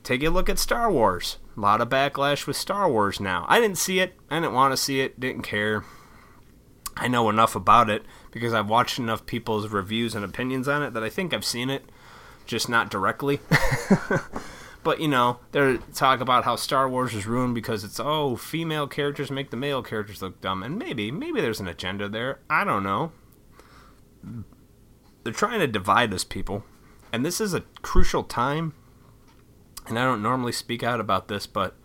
Take 0.03 0.21
a 0.23 0.29
look 0.29 0.47
at 0.47 0.59
Star 0.59 0.91
Wars 0.91 1.37
a 1.57 1.59
lot 1.59 1.81
of 1.81 1.89
backlash 1.89 2.45
with 2.45 2.55
Star 2.55 2.89
Wars 2.89 3.19
now. 3.19 3.45
I 3.49 3.59
didn't 3.59 3.79
see 3.79 3.99
it. 3.99 4.13
I 4.29 4.39
didn't 4.39 4.53
want 4.53 4.73
to 4.73 4.77
see 4.77 4.99
it. 5.01 5.19
Didn't 5.19 5.41
care. 5.41 5.83
I 6.95 7.07
know 7.07 7.29
enough 7.29 7.55
about 7.55 7.89
it 7.89 8.03
because 8.31 8.53
I've 8.53 8.69
watched 8.69 8.99
enough 8.99 9.25
people's 9.25 9.67
reviews 9.69 10.15
and 10.15 10.23
opinions 10.23 10.67
on 10.67 10.83
it 10.83 10.93
that 10.93 11.03
I 11.03 11.09
think 11.09 11.33
I've 11.33 11.45
seen 11.45 11.69
it, 11.69 11.83
just 12.45 12.69
not 12.69 12.89
directly. 12.89 13.39
but 14.83 14.99
you 14.99 15.07
know, 15.07 15.39
they 15.51 15.77
talk 15.93 16.21
about 16.21 16.43
how 16.43 16.55
Star 16.55 16.87
Wars 16.87 17.13
is 17.13 17.25
ruined 17.25 17.55
because 17.55 17.83
it's 17.83 17.99
oh, 17.99 18.35
female 18.35 18.87
characters 18.87 19.31
make 19.31 19.49
the 19.49 19.57
male 19.57 19.81
characters 19.83 20.21
look 20.21 20.41
dumb, 20.41 20.63
and 20.63 20.77
maybe 20.77 21.11
maybe 21.11 21.41
there's 21.41 21.59
an 21.59 21.67
agenda 21.67 22.07
there. 22.07 22.39
I 22.49 22.63
don't 22.63 22.83
know. 22.83 23.11
They're 25.23 25.33
trying 25.33 25.59
to 25.59 25.67
divide 25.67 26.13
us 26.13 26.23
people, 26.23 26.63
and 27.11 27.25
this 27.25 27.41
is 27.41 27.53
a 27.53 27.63
crucial 27.81 28.23
time 28.23 28.73
and 29.87 29.97
I 29.97 30.03
don't 30.03 30.21
normally 30.21 30.51
speak 30.51 30.83
out 30.83 30.99
about 30.99 31.27
this, 31.27 31.47
but 31.47 31.75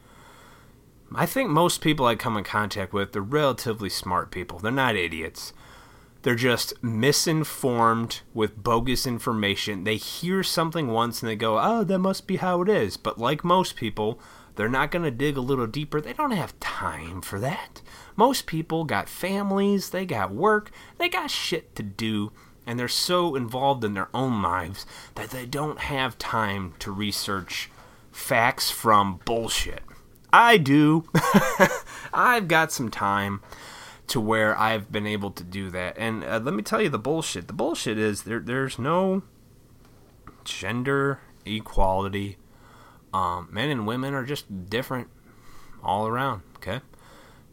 I 1.14 1.26
think 1.26 1.50
most 1.50 1.80
people 1.80 2.06
I 2.06 2.14
come 2.14 2.36
in 2.36 2.44
contact 2.44 2.92
with, 2.92 3.12
they're 3.12 3.22
relatively 3.22 3.88
smart 3.88 4.30
people. 4.30 4.58
They're 4.58 4.72
not 4.72 4.96
idiots. 4.96 5.52
They're 6.22 6.34
just 6.34 6.82
misinformed 6.82 8.20
with 8.32 8.62
bogus 8.62 9.06
information. 9.06 9.84
They 9.84 9.96
hear 9.96 10.42
something 10.42 10.88
once 10.88 11.20
and 11.20 11.28
they 11.28 11.36
go, 11.36 11.58
oh, 11.58 11.84
that 11.84 11.98
must 11.98 12.26
be 12.26 12.36
how 12.36 12.62
it 12.62 12.68
is. 12.68 12.96
But 12.96 13.18
like 13.18 13.44
most 13.44 13.76
people, 13.76 14.20
they're 14.54 14.68
not 14.68 14.90
going 14.90 15.04
to 15.04 15.10
dig 15.10 15.36
a 15.36 15.40
little 15.40 15.66
deeper. 15.66 16.00
They 16.00 16.12
don't 16.12 16.30
have 16.30 16.58
time 16.60 17.22
for 17.22 17.40
that. 17.40 17.82
Most 18.16 18.46
people 18.46 18.84
got 18.84 19.08
families, 19.08 19.90
they 19.90 20.06
got 20.06 20.32
work, 20.32 20.70
they 20.98 21.08
got 21.08 21.30
shit 21.30 21.74
to 21.76 21.82
do, 21.82 22.30
and 22.66 22.78
they're 22.78 22.88
so 22.88 23.34
involved 23.34 23.82
in 23.82 23.94
their 23.94 24.08
own 24.14 24.42
lives 24.42 24.86
that 25.16 25.30
they 25.30 25.46
don't 25.46 25.80
have 25.80 26.18
time 26.18 26.74
to 26.78 26.92
research 26.92 27.70
facts 28.12 28.70
from 28.70 29.20
bullshit. 29.24 29.82
I 30.32 30.56
do. 30.58 31.04
I've 32.14 32.48
got 32.48 32.72
some 32.72 32.90
time 32.90 33.42
to 34.08 34.20
where 34.20 34.58
I've 34.58 34.90
been 34.92 35.06
able 35.06 35.30
to 35.32 35.44
do 35.44 35.70
that. 35.70 35.96
And 35.98 36.24
uh, 36.24 36.40
let 36.42 36.54
me 36.54 36.62
tell 36.62 36.80
you 36.80 36.88
the 36.88 36.98
bullshit. 36.98 37.46
The 37.46 37.52
bullshit 37.52 37.98
is 37.98 38.22
there 38.22 38.40
there's 38.40 38.78
no 38.78 39.22
gender 40.44 41.20
equality 41.46 42.36
Um, 43.14 43.48
men 43.50 43.68
and 43.70 43.86
women 43.86 44.14
are 44.14 44.24
just 44.24 44.68
different 44.70 45.08
all 45.82 46.06
around. 46.06 46.42
Okay. 46.56 46.80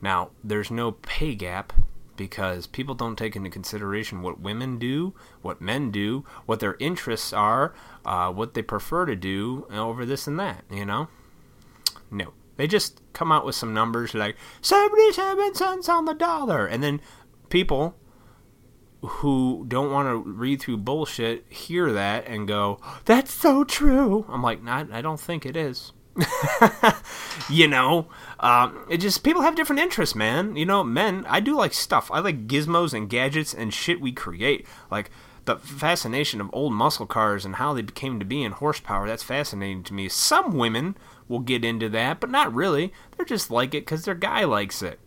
Now, 0.01 0.29
there's 0.43 0.71
no 0.71 0.93
pay 0.93 1.35
gap 1.35 1.73
because 2.19 2.67
people 2.67 2.93
don't 2.95 3.15
take 3.15 3.37
into 3.37 3.49
consideration 3.49 4.21
what 4.21 4.41
women 4.41 4.77
do, 4.77 5.15
what 5.41 5.61
men 5.61 5.89
do, 5.89 6.25
what 6.45 6.59
their 6.59 6.75
interests 6.77 7.31
are, 7.31 7.73
uh, 8.05 8.29
what 8.29 8.55
they 8.55 8.61
prefer 8.61 9.05
to 9.05 9.15
do 9.15 9.65
over 9.71 10.05
this 10.05 10.27
and 10.27 10.37
that, 10.37 10.65
you 10.69 10.85
know? 10.85 11.07
No. 12.11 12.33
They 12.57 12.67
just 12.67 13.01
come 13.13 13.31
out 13.31 13.45
with 13.45 13.55
some 13.55 13.73
numbers 13.73 14.13
like 14.13 14.35
77 14.61 15.55
cents 15.55 15.87
on 15.87 16.03
the 16.03 16.13
dollar. 16.13 16.67
And 16.67 16.83
then 16.83 16.99
people 17.47 17.95
who 19.01 19.63
don't 19.69 19.89
want 19.89 20.09
to 20.09 20.17
read 20.17 20.61
through 20.61 20.75
bullshit 20.75 21.45
hear 21.49 21.93
that 21.93 22.27
and 22.27 22.49
go, 22.49 22.81
that's 23.05 23.33
so 23.33 23.63
true. 23.63 24.25
I'm 24.27 24.43
like, 24.43 24.59
I 24.67 25.01
don't 25.01 25.21
think 25.21 25.45
it 25.45 25.55
is. 25.55 25.93
you 27.49 27.67
know, 27.67 28.07
um, 28.39 28.85
it 28.89 28.97
just 28.97 29.23
people 29.23 29.41
have 29.41 29.55
different 29.55 29.81
interests, 29.81 30.15
man. 30.15 30.55
You 30.55 30.65
know, 30.65 30.83
men. 30.83 31.25
I 31.27 31.39
do 31.39 31.55
like 31.55 31.73
stuff. 31.73 32.09
I 32.11 32.19
like 32.19 32.47
gizmos 32.47 32.93
and 32.93 33.09
gadgets 33.09 33.53
and 33.53 33.73
shit 33.73 34.01
we 34.01 34.11
create. 34.11 34.65
Like 34.91 35.11
the 35.45 35.57
fascination 35.57 36.41
of 36.41 36.49
old 36.53 36.73
muscle 36.73 37.05
cars 37.05 37.45
and 37.45 37.55
how 37.55 37.73
they 37.73 37.83
came 37.83 38.19
to 38.19 38.25
be 38.25 38.43
in 38.43 38.53
horsepower. 38.53 39.07
That's 39.07 39.23
fascinating 39.23 39.83
to 39.85 39.93
me. 39.93 40.09
Some 40.09 40.57
women 40.57 40.95
will 41.27 41.39
get 41.39 41.65
into 41.65 41.89
that, 41.89 42.19
but 42.19 42.29
not 42.29 42.53
really. 42.53 42.93
They're 43.15 43.25
just 43.25 43.51
like 43.51 43.73
it 43.73 43.85
because 43.85 44.05
their 44.05 44.15
guy 44.15 44.43
likes 44.43 44.81
it. 44.81 44.99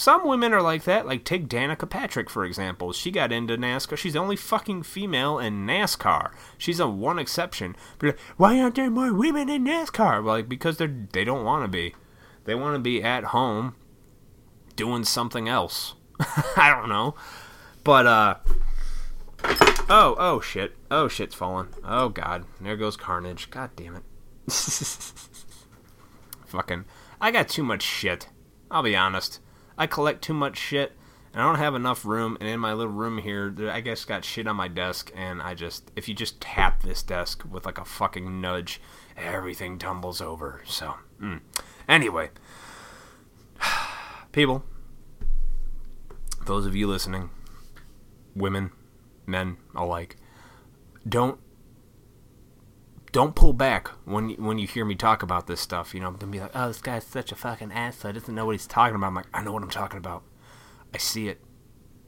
Some 0.00 0.26
women 0.26 0.54
are 0.54 0.62
like 0.62 0.84
that, 0.84 1.04
like 1.04 1.24
take 1.24 1.46
Danica 1.46 1.86
Patrick 1.86 2.30
for 2.30 2.46
example. 2.46 2.94
She 2.94 3.10
got 3.10 3.32
into 3.32 3.58
NASCAR. 3.58 3.98
She's 3.98 4.14
the 4.14 4.18
only 4.18 4.34
fucking 4.34 4.84
female 4.84 5.38
in 5.38 5.66
NASCAR. 5.66 6.30
She's 6.56 6.80
a 6.80 6.88
one 6.88 7.18
exception. 7.18 7.76
But 7.98 8.16
why 8.38 8.58
aren't 8.58 8.76
there 8.76 8.88
more 8.88 9.12
women 9.12 9.50
in 9.50 9.62
NASCAR? 9.62 10.24
Like 10.24 10.48
because 10.48 10.78
they're 10.78 11.06
they 11.12 11.22
don't 11.22 11.44
want 11.44 11.64
to 11.64 11.68
be. 11.68 11.94
They 12.46 12.54
want 12.54 12.76
to 12.76 12.78
be 12.78 13.02
at 13.02 13.24
home 13.24 13.74
doing 14.74 15.04
something 15.04 15.50
else. 15.50 15.96
I 16.56 16.74
don't 16.74 16.88
know. 16.88 17.14
But 17.84 18.06
uh 18.06 18.36
Oh, 19.90 20.16
oh 20.18 20.40
shit. 20.40 20.76
Oh 20.90 21.08
shit's 21.08 21.34
falling. 21.34 21.74
Oh 21.84 22.08
god. 22.08 22.46
There 22.58 22.78
goes 22.78 22.96
carnage. 22.96 23.50
God 23.50 23.68
damn 23.76 23.96
it. 23.96 24.02
Fucking 26.46 26.86
I 27.20 27.30
got 27.30 27.50
too 27.50 27.64
much 27.64 27.82
shit. 27.82 28.28
I'll 28.70 28.82
be 28.82 28.96
honest. 28.96 29.40
I 29.76 29.86
collect 29.86 30.22
too 30.22 30.34
much 30.34 30.58
shit, 30.58 30.92
and 31.32 31.42
I 31.42 31.46
don't 31.46 31.58
have 31.58 31.74
enough 31.74 32.04
room. 32.04 32.36
And 32.40 32.48
in 32.48 32.60
my 32.60 32.72
little 32.72 32.92
room 32.92 33.18
here, 33.18 33.54
I 33.70 33.80
guess 33.80 34.04
got 34.04 34.24
shit 34.24 34.46
on 34.46 34.56
my 34.56 34.68
desk, 34.68 35.10
and 35.14 35.40
I 35.40 35.54
just 35.54 35.90
if 35.96 36.08
you 36.08 36.14
just 36.14 36.40
tap 36.40 36.82
this 36.82 37.02
desk 37.02 37.44
with 37.50 37.66
like 37.66 37.78
a 37.78 37.84
fucking 37.84 38.40
nudge, 38.40 38.80
everything 39.16 39.78
tumbles 39.78 40.20
over. 40.20 40.62
So, 40.66 40.94
mm. 41.20 41.40
anyway, 41.88 42.30
people, 44.32 44.64
those 46.46 46.66
of 46.66 46.74
you 46.74 46.86
listening, 46.86 47.30
women, 48.34 48.70
men 49.26 49.56
alike, 49.74 50.16
don't 51.08 51.38
don't 53.12 53.34
pull 53.34 53.52
back 53.52 53.88
when 54.04 54.30
when 54.30 54.58
you 54.58 54.66
hear 54.66 54.84
me 54.84 54.94
talk 54.94 55.22
about 55.22 55.46
this 55.46 55.60
stuff. 55.60 55.94
You 55.94 56.00
know, 56.00 56.12
don't 56.12 56.30
be 56.30 56.40
like, 56.40 56.52
"Oh, 56.54 56.68
this 56.68 56.80
guy's 56.80 57.04
such 57.04 57.32
a 57.32 57.36
fucking 57.36 57.72
asshole. 57.72 58.12
Doesn't 58.12 58.34
know 58.34 58.46
what 58.46 58.52
he's 58.52 58.66
talking 58.66 58.96
about." 58.96 59.08
I'm 59.08 59.14
like, 59.14 59.26
I 59.34 59.42
know 59.42 59.52
what 59.52 59.62
I'm 59.62 59.70
talking 59.70 59.98
about. 59.98 60.22
I 60.94 60.98
see 60.98 61.28
it 61.28 61.40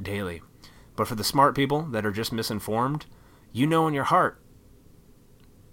daily. 0.00 0.42
But 0.96 1.08
for 1.08 1.14
the 1.14 1.24
smart 1.24 1.54
people 1.54 1.82
that 1.82 2.04
are 2.04 2.12
just 2.12 2.32
misinformed, 2.32 3.06
you 3.52 3.66
know 3.66 3.86
in 3.86 3.94
your 3.94 4.04
heart, 4.04 4.42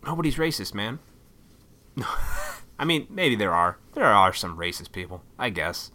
nobody's 0.05 0.35
racist, 0.35 0.73
man. 0.73 0.99
I 2.79 2.85
mean, 2.85 3.07
maybe 3.09 3.35
there 3.35 3.53
are. 3.53 3.77
There 3.93 4.05
are 4.05 4.33
some 4.33 4.57
racist 4.57 4.93
people, 4.93 5.23
I 5.37 5.49
guess. 5.49 5.91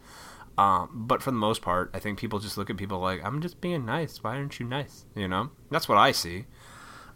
Um, 0.59 0.91
but 0.93 1.23
for 1.23 1.31
the 1.31 1.39
most 1.39 1.63
part, 1.63 1.91
I 1.95 1.99
think 1.99 2.19
people 2.19 2.39
just 2.39 2.59
look 2.59 2.69
at 2.71 2.77
people 2.77 2.99
like, 2.99 3.25
I'm 3.25 3.41
just 3.41 3.61
being 3.61 3.87
nice. 3.87 4.23
Why 4.23 4.37
aren't 4.37 4.61
you 4.61 4.67
nice? 4.67 5.07
You 5.17 5.27
know? 5.27 5.51
That's 5.71 5.89
what 5.89 5.99
I 5.99 6.13
see. 6.13 6.45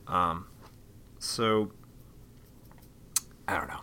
Um, 0.06 0.46
so 1.18 1.72
I 3.48 3.56
don't 3.56 3.68
know. 3.68 3.80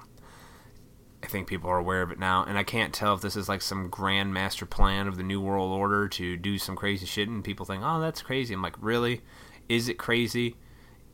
I 1.23 1.27
think 1.27 1.47
people 1.47 1.71
are 1.71 1.79
aware 1.79 2.03
of 2.03 2.11
it 2.11 2.19
now, 2.19 2.45
and 2.45 2.55
I 2.55 2.63
can't 2.63 2.93
tell 2.93 3.15
if 3.15 3.21
this 3.21 3.35
is 3.35 3.49
like 3.49 3.63
some 3.63 3.89
grand 3.89 4.31
master 4.31 4.67
plan 4.67 5.07
of 5.07 5.17
the 5.17 5.23
New 5.23 5.41
World 5.41 5.71
Order 5.71 6.07
to 6.07 6.37
do 6.37 6.59
some 6.59 6.75
crazy 6.75 7.07
shit, 7.07 7.27
and 7.27 7.43
people 7.43 7.65
think, 7.65 7.81
oh, 7.83 7.99
that's 7.99 8.21
crazy. 8.21 8.53
I'm 8.53 8.61
like, 8.61 8.75
really? 8.79 9.21
Is 9.67 9.89
it 9.89 9.97
crazy? 9.97 10.55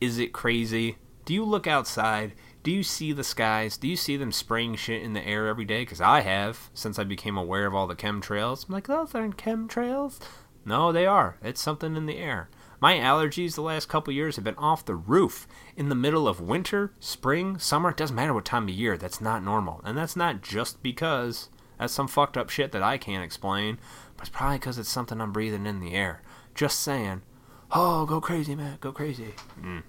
Is 0.02 0.18
it 0.18 0.34
crazy? 0.34 0.98
Do 1.24 1.32
you 1.32 1.44
look 1.44 1.66
outside? 1.66 2.34
Do 2.62 2.70
you 2.70 2.82
see 2.82 3.12
the 3.12 3.24
skies? 3.24 3.78
Do 3.78 3.88
you 3.88 3.96
see 3.96 4.18
them 4.18 4.32
spraying 4.32 4.76
shit 4.76 5.02
in 5.02 5.14
the 5.14 5.26
air 5.26 5.48
every 5.48 5.64
day? 5.64 5.80
Because 5.80 6.02
I 6.02 6.20
have, 6.20 6.68
since 6.74 6.98
I 6.98 7.04
became 7.04 7.38
aware 7.38 7.64
of 7.64 7.74
all 7.74 7.86
the 7.86 7.96
chemtrails. 7.96 8.68
I'm 8.68 8.74
like, 8.74 8.88
those 8.88 9.14
aren't 9.14 9.38
chemtrails. 9.38 10.20
No, 10.66 10.92
they 10.92 11.06
are. 11.06 11.38
It's 11.42 11.60
something 11.60 11.96
in 11.96 12.04
the 12.04 12.18
air. 12.18 12.50
My 12.82 12.96
allergies 12.96 13.54
the 13.54 13.62
last 13.62 13.88
couple 13.88 14.12
years 14.12 14.34
have 14.34 14.44
been 14.44 14.56
off 14.56 14.84
the 14.84 14.96
roof. 14.96 15.46
In 15.76 15.88
the 15.88 15.94
middle 15.94 16.26
of 16.26 16.40
winter, 16.40 16.92
spring, 16.98 17.56
summer, 17.60 17.90
it 17.90 17.96
doesn't 17.96 18.16
matter 18.16 18.34
what 18.34 18.44
time 18.44 18.64
of 18.64 18.70
year. 18.70 18.98
That's 18.98 19.20
not 19.20 19.44
normal. 19.44 19.80
And 19.84 19.96
that's 19.96 20.16
not 20.16 20.42
just 20.42 20.82
because 20.82 21.48
that's 21.78 21.92
some 21.92 22.08
fucked 22.08 22.36
up 22.36 22.50
shit 22.50 22.72
that 22.72 22.82
I 22.82 22.98
can't 22.98 23.22
explain, 23.22 23.78
but 24.16 24.26
it's 24.26 24.36
probably 24.36 24.58
because 24.58 24.78
it's 24.78 24.88
something 24.88 25.20
I'm 25.20 25.30
breathing 25.30 25.64
in 25.64 25.78
the 25.78 25.94
air. 25.94 26.22
Just 26.56 26.80
saying. 26.80 27.22
Oh, 27.70 28.04
go 28.04 28.20
crazy, 28.20 28.56
man. 28.56 28.78
Go 28.80 28.90
crazy. 28.90 29.36
Mm. 29.60 29.84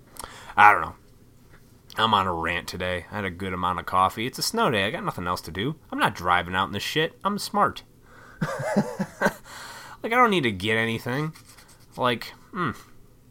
I 0.55 0.71
don't 0.71 0.81
know. 0.81 0.95
I'm 1.97 2.13
on 2.13 2.27
a 2.27 2.33
rant 2.33 2.67
today. 2.67 3.07
I 3.11 3.15
had 3.15 3.25
a 3.25 3.31
good 3.31 3.53
amount 3.53 3.79
of 3.79 3.87
coffee. 3.87 4.27
It's 4.27 4.37
a 4.37 4.43
snow 4.43 4.69
day. 4.69 4.85
I 4.85 4.91
got 4.91 5.03
nothing 5.03 5.25
else 5.25 5.41
to 5.41 5.51
do. 5.51 5.77
I'm 5.91 5.97
not 5.97 6.13
driving 6.13 6.53
out 6.53 6.67
in 6.67 6.73
this 6.73 6.83
shit. 6.83 7.17
I'm 7.23 7.39
smart. 7.39 7.81
like, 8.43 9.33
I 10.03 10.09
don't 10.09 10.29
need 10.29 10.43
to 10.43 10.51
get 10.51 10.77
anything. 10.77 11.33
Like, 11.97 12.33
Hmm. 12.53 12.71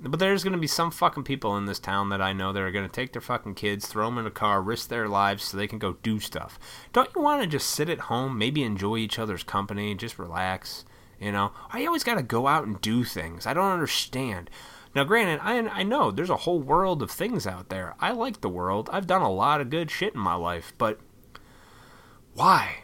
But 0.00 0.18
there's 0.18 0.42
going 0.42 0.52
to 0.52 0.58
be 0.58 0.66
some 0.66 0.90
fucking 0.90 1.22
people 1.22 1.56
in 1.56 1.66
this 1.66 1.78
town 1.78 2.08
that 2.08 2.20
I 2.20 2.32
know 2.32 2.52
that 2.52 2.60
are 2.60 2.72
going 2.72 2.88
to 2.88 2.92
take 2.92 3.12
their 3.12 3.22
fucking 3.22 3.54
kids, 3.54 3.86
throw 3.86 4.06
them 4.06 4.18
in 4.18 4.26
a 4.26 4.32
car, 4.32 4.60
risk 4.60 4.88
their 4.88 5.08
lives 5.08 5.44
so 5.44 5.56
they 5.56 5.68
can 5.68 5.78
go 5.78 5.96
do 6.02 6.18
stuff. 6.18 6.58
Don't 6.92 7.10
you 7.14 7.22
want 7.22 7.40
to 7.40 7.46
just 7.46 7.70
sit 7.70 7.88
at 7.88 8.00
home, 8.00 8.36
maybe 8.36 8.64
enjoy 8.64 8.96
each 8.96 9.18
other's 9.18 9.44
company, 9.44 9.94
just 9.94 10.18
relax? 10.18 10.84
You 11.20 11.30
know, 11.30 11.52
I 11.70 11.86
always 11.86 12.02
got 12.02 12.16
to 12.16 12.22
go 12.24 12.48
out 12.48 12.66
and 12.66 12.80
do 12.80 13.04
things. 13.04 13.46
I 13.46 13.54
don't 13.54 13.70
understand. 13.70 14.50
Now, 14.92 15.04
granted, 15.04 15.38
I 15.40 15.56
I 15.68 15.82
know 15.84 16.10
there's 16.10 16.30
a 16.30 16.38
whole 16.38 16.60
world 16.60 17.00
of 17.00 17.10
things 17.10 17.46
out 17.46 17.68
there. 17.68 17.94
I 18.00 18.10
like 18.10 18.40
the 18.40 18.48
world. 18.48 18.90
I've 18.92 19.06
done 19.06 19.22
a 19.22 19.32
lot 19.32 19.60
of 19.60 19.70
good 19.70 19.88
shit 19.88 20.14
in 20.14 20.20
my 20.20 20.34
life, 20.34 20.72
but 20.78 20.98
why? 22.34 22.82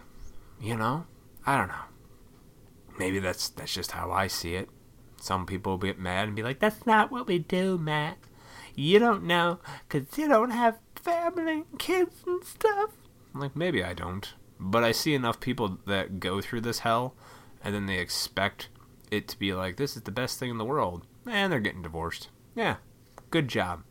You 0.61 0.77
know, 0.77 1.07
I 1.44 1.59
don't 1.59 1.68
know. 1.68 1.74
Maybe 2.96 3.18
that's 3.18 3.48
that's 3.48 3.74
just 3.74 3.90
how 3.90 4.12
I 4.12 4.29
see 4.29 4.55
it. 4.55 4.68
Some 5.21 5.47
people 5.47 5.73
will 5.73 5.79
get 5.79 5.99
mad 5.99 6.29
and 6.29 6.37
be 6.37 6.43
like, 6.43 6.59
that's 6.59 6.87
not 6.87 7.11
what 7.11 7.27
we 7.27 7.39
do, 7.39 7.79
Matt. 7.79 8.19
You 8.75 8.99
don't 8.99 9.25
know 9.25 9.59
because 9.89 10.17
you 10.17 10.29
don't 10.29 10.51
have 10.51 10.79
family 10.95 11.65
and 11.69 11.79
kids 11.79 12.23
and 12.27 12.45
stuff. 12.45 12.91
I'm 13.35 13.41
like, 13.41 13.57
maybe 13.57 13.83
I 13.83 13.95
don't. 13.95 14.33
But 14.61 14.85
I 14.85 14.93
see 14.93 15.15
enough 15.15 15.41
people 15.41 15.79
that 15.87 16.21
go 16.21 16.41
through 16.41 16.63
this 16.63 16.81
hell 16.81 17.15
and 17.63 17.75
then 17.75 17.87
they 17.87 17.99
expect 17.99 18.69
it 19.11 19.29
to 19.29 19.39
be 19.39 19.53
like, 19.53 19.77
this 19.77 19.97
is 19.97 20.03
the 20.03 20.11
best 20.11 20.39
thing 20.39 20.51
in 20.51 20.59
the 20.59 20.65
world. 20.65 21.07
And 21.27 21.53
they're 21.53 21.61
getting 21.61 21.83
divorced. 21.83 22.29
Yeah, 22.55 22.77
good 23.31 23.49
job. 23.49 23.83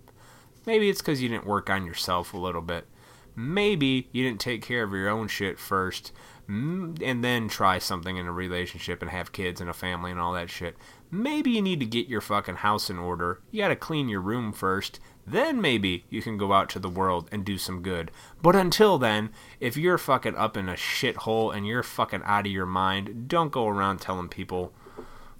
Maybe 0.65 0.89
it's 0.89 1.01
because 1.01 1.21
you 1.21 1.29
didn't 1.29 1.45
work 1.45 1.69
on 1.69 1.85
yourself 1.85 2.33
a 2.33 2.37
little 2.37 2.61
bit. 2.61 2.87
Maybe 3.35 4.09
you 4.11 4.23
didn't 4.23 4.41
take 4.41 4.61
care 4.61 4.83
of 4.83 4.91
your 4.91 5.09
own 5.09 5.27
shit 5.27 5.59
first 5.59 6.11
mm, 6.49 7.01
and 7.01 7.23
then 7.23 7.47
try 7.47 7.77
something 7.77 8.17
in 8.17 8.25
a 8.25 8.31
relationship 8.31 9.01
and 9.01 9.11
have 9.11 9.31
kids 9.31 9.61
and 9.61 9.69
a 9.69 9.73
family 9.73 10.11
and 10.11 10.19
all 10.19 10.33
that 10.33 10.49
shit 10.49 10.75
maybe 11.11 11.51
you 11.51 11.61
need 11.61 11.79
to 11.79 11.85
get 11.85 12.07
your 12.07 12.21
fucking 12.21 12.57
house 12.57 12.89
in 12.89 12.97
order. 12.97 13.41
You 13.51 13.61
gotta 13.61 13.75
clean 13.75 14.09
your 14.09 14.21
room 14.21 14.51
first. 14.51 14.99
Then 15.25 15.59
maybe 15.59 16.05
you 16.09 16.21
can 16.21 16.37
go 16.37 16.53
out 16.53 16.69
to 16.69 16.79
the 16.79 16.89
world 16.89 17.27
and 17.33 17.43
do 17.43 17.57
some 17.57 17.81
good. 17.81 18.11
But 18.41 18.55
until 18.55 18.97
then, 18.97 19.31
if 19.59 19.75
you're 19.75 19.97
fucking 19.97 20.37
up 20.37 20.55
in 20.55 20.69
a 20.69 20.73
shithole 20.73 21.53
and 21.53 21.67
you're 21.67 21.83
fucking 21.83 22.21
out 22.23 22.45
of 22.45 22.51
your 22.51 22.65
mind, 22.65 23.27
don't 23.27 23.51
go 23.51 23.67
around 23.67 23.99
telling 23.99 24.29
people 24.29 24.71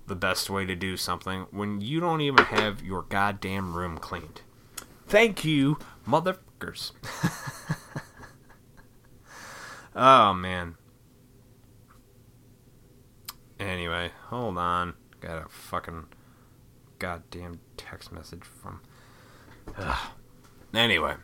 the 0.08 0.16
best 0.16 0.50
way 0.50 0.66
to 0.66 0.76
do 0.76 0.98
something 0.98 1.48
when 1.52 1.80
you 1.80 2.02
don't 2.02 2.22
even 2.22 2.44
have 2.46 2.84
your 2.84 3.04
goddamn 3.04 3.76
room 3.76 3.98
cleaned. 3.98 4.42
Thank 5.08 5.46
you, 5.46 5.78
motherfuckers. 6.06 6.92
oh, 9.96 10.34
man. 10.34 10.76
Anyway, 13.58 14.12
hold 14.28 14.58
on. 14.58 14.96
Got 15.28 15.46
a 15.46 15.50
fucking 15.50 16.06
goddamn 17.00 17.60
text 17.76 18.14
message 18.14 18.44
from. 18.46 18.80
Ugh. 19.78 20.12
Anyway, 20.74 21.16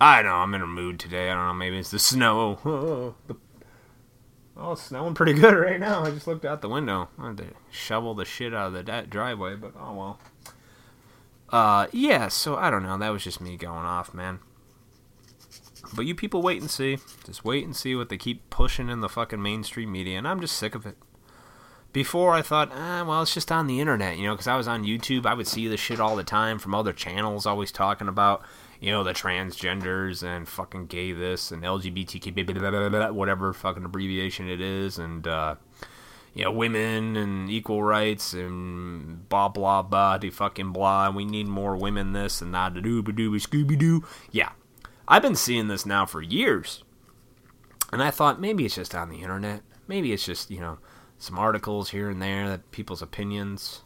I 0.00 0.22
know 0.22 0.34
I'm 0.34 0.52
in 0.52 0.62
a 0.62 0.66
mood 0.66 0.98
today. 0.98 1.30
I 1.30 1.34
don't 1.34 1.46
know. 1.46 1.54
Maybe 1.54 1.78
it's 1.78 1.92
the 1.92 2.00
snow. 2.00 2.58
Oh, 4.56 4.66
the, 4.66 4.72
it's 4.72 4.82
snowing 4.82 5.14
pretty 5.14 5.32
good 5.32 5.54
right 5.54 5.78
now. 5.78 6.02
I 6.02 6.10
just 6.10 6.26
looked 6.26 6.44
out 6.44 6.60
the 6.60 6.68
window. 6.68 7.08
I 7.18 7.28
had 7.28 7.36
to 7.38 7.46
shovel 7.70 8.14
the 8.14 8.24
shit 8.24 8.52
out 8.54 8.74
of 8.74 8.86
the 8.86 9.02
driveway, 9.08 9.54
but 9.54 9.74
oh 9.78 9.94
well. 9.94 10.20
Uh, 11.50 11.86
yeah. 11.92 12.26
So 12.26 12.56
I 12.56 12.68
don't 12.68 12.82
know. 12.82 12.98
That 12.98 13.10
was 13.10 13.22
just 13.22 13.40
me 13.40 13.56
going 13.56 13.84
off, 13.84 14.12
man. 14.12 14.40
But 15.92 16.06
you 16.06 16.16
people 16.16 16.42
wait 16.42 16.60
and 16.60 16.70
see. 16.70 16.98
Just 17.24 17.44
wait 17.44 17.64
and 17.64 17.76
see 17.76 17.94
what 17.94 18.08
they 18.08 18.16
keep 18.16 18.50
pushing 18.50 18.88
in 18.88 19.02
the 19.02 19.08
fucking 19.08 19.40
mainstream 19.42 19.92
media, 19.92 20.18
and 20.18 20.26
I'm 20.26 20.40
just 20.40 20.56
sick 20.56 20.74
of 20.74 20.84
it. 20.84 20.96
Before 21.94 22.32
I 22.32 22.42
thought, 22.42 22.72
ah, 22.74 23.04
well, 23.06 23.22
it's 23.22 23.32
just 23.32 23.52
on 23.52 23.68
the 23.68 23.78
internet, 23.78 24.18
you 24.18 24.26
know, 24.26 24.34
because 24.34 24.48
I 24.48 24.56
was 24.56 24.66
on 24.66 24.82
YouTube, 24.82 25.26
I 25.26 25.32
would 25.32 25.46
see 25.46 25.68
this 25.68 25.78
shit 25.78 26.00
all 26.00 26.16
the 26.16 26.24
time 26.24 26.58
from 26.58 26.74
other 26.74 26.92
channels 26.92 27.46
always 27.46 27.70
talking 27.70 28.08
about, 28.08 28.42
you 28.80 28.90
know, 28.90 29.04
the 29.04 29.12
transgenders 29.12 30.24
and 30.24 30.48
fucking 30.48 30.86
gay 30.86 31.12
this 31.12 31.52
and 31.52 31.62
LGBTQ, 31.62 33.14
whatever 33.14 33.52
fucking 33.52 33.84
abbreviation 33.84 34.48
it 34.48 34.60
is, 34.60 34.98
and, 34.98 35.28
uh, 35.28 35.54
you 36.34 36.42
know, 36.42 36.50
women 36.50 37.14
and 37.14 37.48
equal 37.48 37.80
rights 37.80 38.34
and 38.34 39.28
blah 39.28 39.48
blah 39.48 39.80
blah 39.80 40.18
de 40.18 40.30
fucking 40.30 40.72
blah. 40.72 41.10
We 41.10 41.24
need 41.24 41.46
more 41.46 41.76
women 41.76 42.12
this 42.12 42.42
and 42.42 42.52
that. 42.54 42.74
Doo 42.74 43.02
doo 43.02 43.30
Scooby 43.38 43.78
Doo. 43.78 44.04
Yeah, 44.32 44.50
I've 45.06 45.22
been 45.22 45.36
seeing 45.36 45.68
this 45.68 45.86
now 45.86 46.06
for 46.06 46.20
years, 46.20 46.82
and 47.92 48.02
I 48.02 48.10
thought 48.10 48.40
maybe 48.40 48.64
it's 48.64 48.74
just 48.74 48.96
on 48.96 49.10
the 49.10 49.22
internet. 49.22 49.62
Maybe 49.86 50.12
it's 50.12 50.24
just 50.24 50.50
you 50.50 50.58
know 50.58 50.78
some 51.24 51.38
articles 51.38 51.90
here 51.90 52.10
and 52.10 52.20
there 52.20 52.48
that 52.48 52.70
people's 52.70 53.02
opinions. 53.02 53.82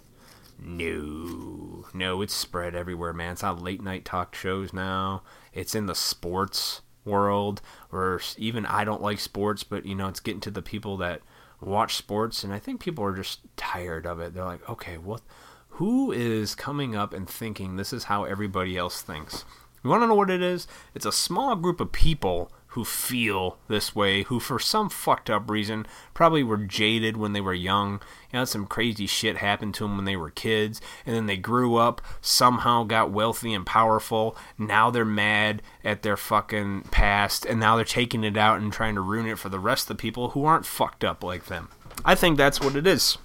No, 0.61 1.87
no, 1.95 2.21
it's 2.21 2.35
spread 2.35 2.75
everywhere, 2.75 3.13
man. 3.13 3.33
It's 3.33 3.45
on 3.45 3.63
late 3.63 3.81
night 3.81 4.05
talk 4.05 4.35
shows 4.35 4.73
now. 4.73 5.23
It's 5.53 5.75
in 5.75 5.87
the 5.87 5.95
sports 5.95 6.83
world, 7.05 7.63
or 7.93 8.21
even 8.37 8.67
I 8.67 8.85
don't 8.85 9.03
like 9.03 9.21
sports, 9.21 9.63
but 9.63 9.87
you 9.87 9.95
know, 9.95 10.09
it's 10.09 10.21
getting 10.21 10.41
to 10.41 10.51
the 10.51 10.63
people 10.63 10.97
that 10.97 11.23
watch 11.61 11.95
sports, 11.95 12.43
and 12.43 12.53
I 12.53 12.59
think 12.59 12.81
people 12.81 13.05
are 13.05 13.15
just 13.15 13.41
tired 13.57 14.05
of 14.05 14.19
it. 14.21 14.35
They're 14.35 14.45
like, 14.45 14.69
okay, 14.69 14.99
what? 14.99 15.23
Who 15.71 16.11
is 16.11 16.57
coming 16.57 16.97
up 16.97 17.13
and 17.13 17.29
thinking 17.29 17.77
this 17.77 17.93
is 17.93 18.05
how 18.05 18.25
everybody 18.25 18.77
else 18.77 19.01
thinks? 19.01 19.45
You 19.85 19.91
want 19.91 20.03
to 20.03 20.09
know 20.09 20.15
what 20.17 20.31
it 20.31 20.43
is? 20.43 20.67
It's 20.93 21.07
a 21.07 21.13
small 21.13 21.55
group 21.55 21.81
of 21.81 21.93
people 21.93 22.51
who 22.73 22.85
feel 22.85 23.59
this 23.69 23.95
way, 23.95 24.25
who 24.25 24.39
for 24.39 24.59
some 24.59 24.91
fucked 24.91 25.31
up 25.31 25.49
reason 25.49 25.87
probably 26.13 26.43
were 26.43 26.59
jaded 26.59 27.17
when 27.17 27.33
they 27.33 27.41
were 27.41 27.55
young. 27.55 28.01
You 28.31 28.41
know, 28.41 28.45
some 28.45 28.67
crazy 28.67 29.07
shit 29.07 29.39
happened 29.39 29.75
to 29.75 29.85
them 29.85 29.97
when 29.97 30.05
they 30.05 30.17
were 30.17 30.31
kids, 30.31 30.81
and 31.07 31.17
then 31.17 31.27
they 31.27 31.39
grew 31.39 31.77
up, 31.77 32.03
somehow 32.21 32.85
got 32.85 33.11
wealthy 33.11 33.55
and 33.55 33.65
powerful. 33.65 34.37
Now 34.59 34.91
they're 34.91 35.05
mad 35.05 35.63
at 35.83 36.03
their 36.03 36.17
fucking 36.17 36.83
past, 36.91 37.47
and 37.47 37.59
now 37.59 37.77
they're 37.77 37.85
taking 37.87 38.23
it 38.23 38.37
out 38.37 38.61
and 38.61 38.71
trying 38.71 38.95
to 38.97 39.01
ruin 39.01 39.27
it 39.27 39.39
for 39.39 39.49
the 39.49 39.59
rest 39.59 39.85
of 39.85 39.97
the 39.97 40.01
people 40.01 40.31
who 40.31 40.45
aren't 40.45 40.67
fucked 40.67 41.05
up 41.05 41.25
like 41.25 41.47
them. 41.47 41.71
I 42.05 42.15
think 42.15 42.37
that's 42.37 42.61
what 42.61 42.77
it 42.77 42.87
is. 42.87 43.17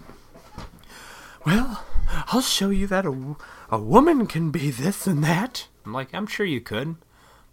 Well, 1.45 1.84
I'll 2.27 2.41
show 2.41 2.69
you 2.69 2.88
that 2.88 3.06
a, 3.06 3.36
a 3.69 3.77
woman 3.77 4.27
can 4.27 4.51
be 4.51 4.71
this 4.71 5.06
and 5.06 5.21
that. 5.25 5.67
I'm 5.86 5.93
like, 5.93 6.13
I'm 6.13 6.27
sure 6.27 6.45
you 6.45 6.62
could. 6.62 6.95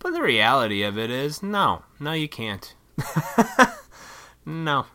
But 0.00 0.12
the 0.12 0.22
reality 0.22 0.82
of 0.82 0.98
it 0.98 1.10
is, 1.10 1.42
no, 1.42 1.84
no, 2.00 2.12
you 2.12 2.28
can't. 2.28 2.74
no. 4.46 4.86